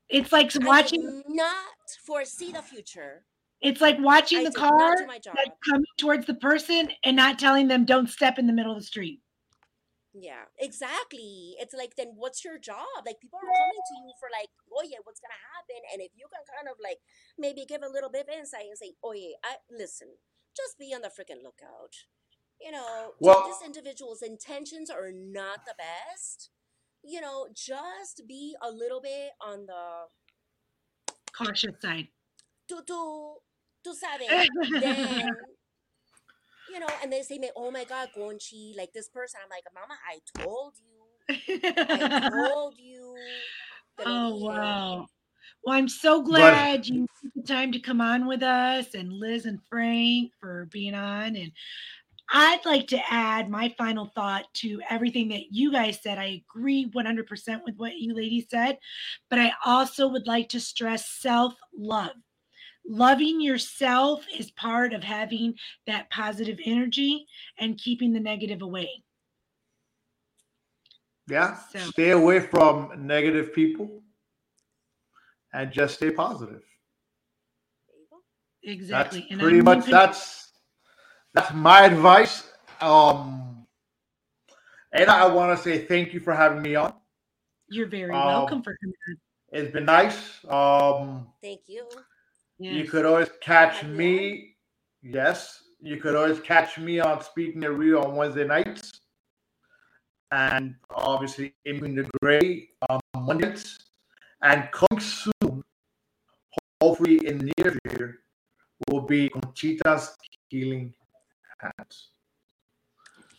[0.09, 1.01] It's like I watching.
[1.01, 3.25] did not foresee the future.
[3.61, 5.35] It's like watching I the car my job.
[5.35, 8.79] that's coming towards the person and not telling them don't step in the middle of
[8.79, 9.21] the street.
[10.19, 11.53] Yeah, exactly.
[11.59, 13.05] It's like then what's your job?
[13.05, 15.83] Like people are coming to you for like, oh yeah, what's gonna happen?
[15.93, 16.99] And if you can kind of like
[17.37, 20.17] maybe give a little bit of insight and say, oh yeah, I listen,
[20.55, 22.07] just be on the freaking lookout.
[22.59, 26.49] You know, Well- this individual's intentions are not the best.
[27.03, 30.09] You know, just be a little bit on the
[31.31, 32.07] Cautious side.
[32.67, 33.37] tú tú
[33.85, 34.27] tú sabes.
[34.81, 35.29] then
[36.71, 39.39] you know, and they say, me, oh my God, Gonchi, like this person.
[39.43, 40.97] I'm like, Mama, I told you.
[41.29, 43.15] I told you.
[43.99, 45.07] oh dije." wow.
[45.63, 49.45] Well, I'm so glad you took the time to come on with us and Liz
[49.45, 51.35] and Frank for being on.
[51.35, 51.51] And
[52.31, 56.17] I'd like to add my final thought to everything that you guys said.
[56.17, 58.77] I agree 100% with what you ladies said,
[59.29, 62.15] but I also would like to stress self love.
[62.89, 65.55] Loving yourself is part of having
[65.87, 67.25] that positive energy
[67.59, 68.89] and keeping the negative away.
[71.27, 71.57] Yeah.
[71.73, 74.01] So- Stay away from negative people
[75.53, 76.63] and just stay positive.
[77.87, 78.17] There you go.
[78.63, 79.19] Exactly.
[79.21, 80.51] That's And pretty I'm much moving- that's
[81.33, 82.49] that's my advice.
[82.79, 83.67] Um
[84.93, 86.93] and I want to say thank you for having me on.
[87.69, 89.17] You're very um, welcome for coming on.
[89.51, 90.45] It's been nice.
[90.45, 91.85] Um Thank you.
[92.59, 94.55] You could always catch me.
[95.01, 98.91] Yes, you could always catch me on Speaking the Real on Wednesday nights.
[100.31, 103.77] And obviously In Between the Gray on Mondays.
[104.41, 105.63] And coming soon,
[106.81, 108.19] hopefully in the near future,
[108.89, 110.15] will be Conchita's
[110.49, 110.93] Healing
[111.59, 112.09] Hands.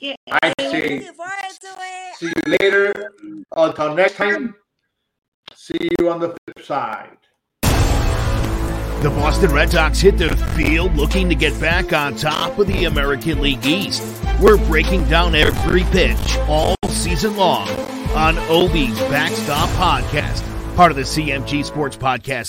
[0.00, 0.14] Yeah.
[0.30, 2.16] I say looking forward to it.
[2.16, 3.12] see you later.
[3.56, 4.54] Until next time,
[5.54, 7.18] see you on the flip side.
[9.00, 12.86] The Boston Red Sox hit the field looking to get back on top of the
[12.86, 14.02] American League East.
[14.40, 17.68] We're breaking down every pitch all season long
[18.16, 20.42] on Obie's Backstop Podcast,
[20.74, 22.46] part of the CMG Sports Podcast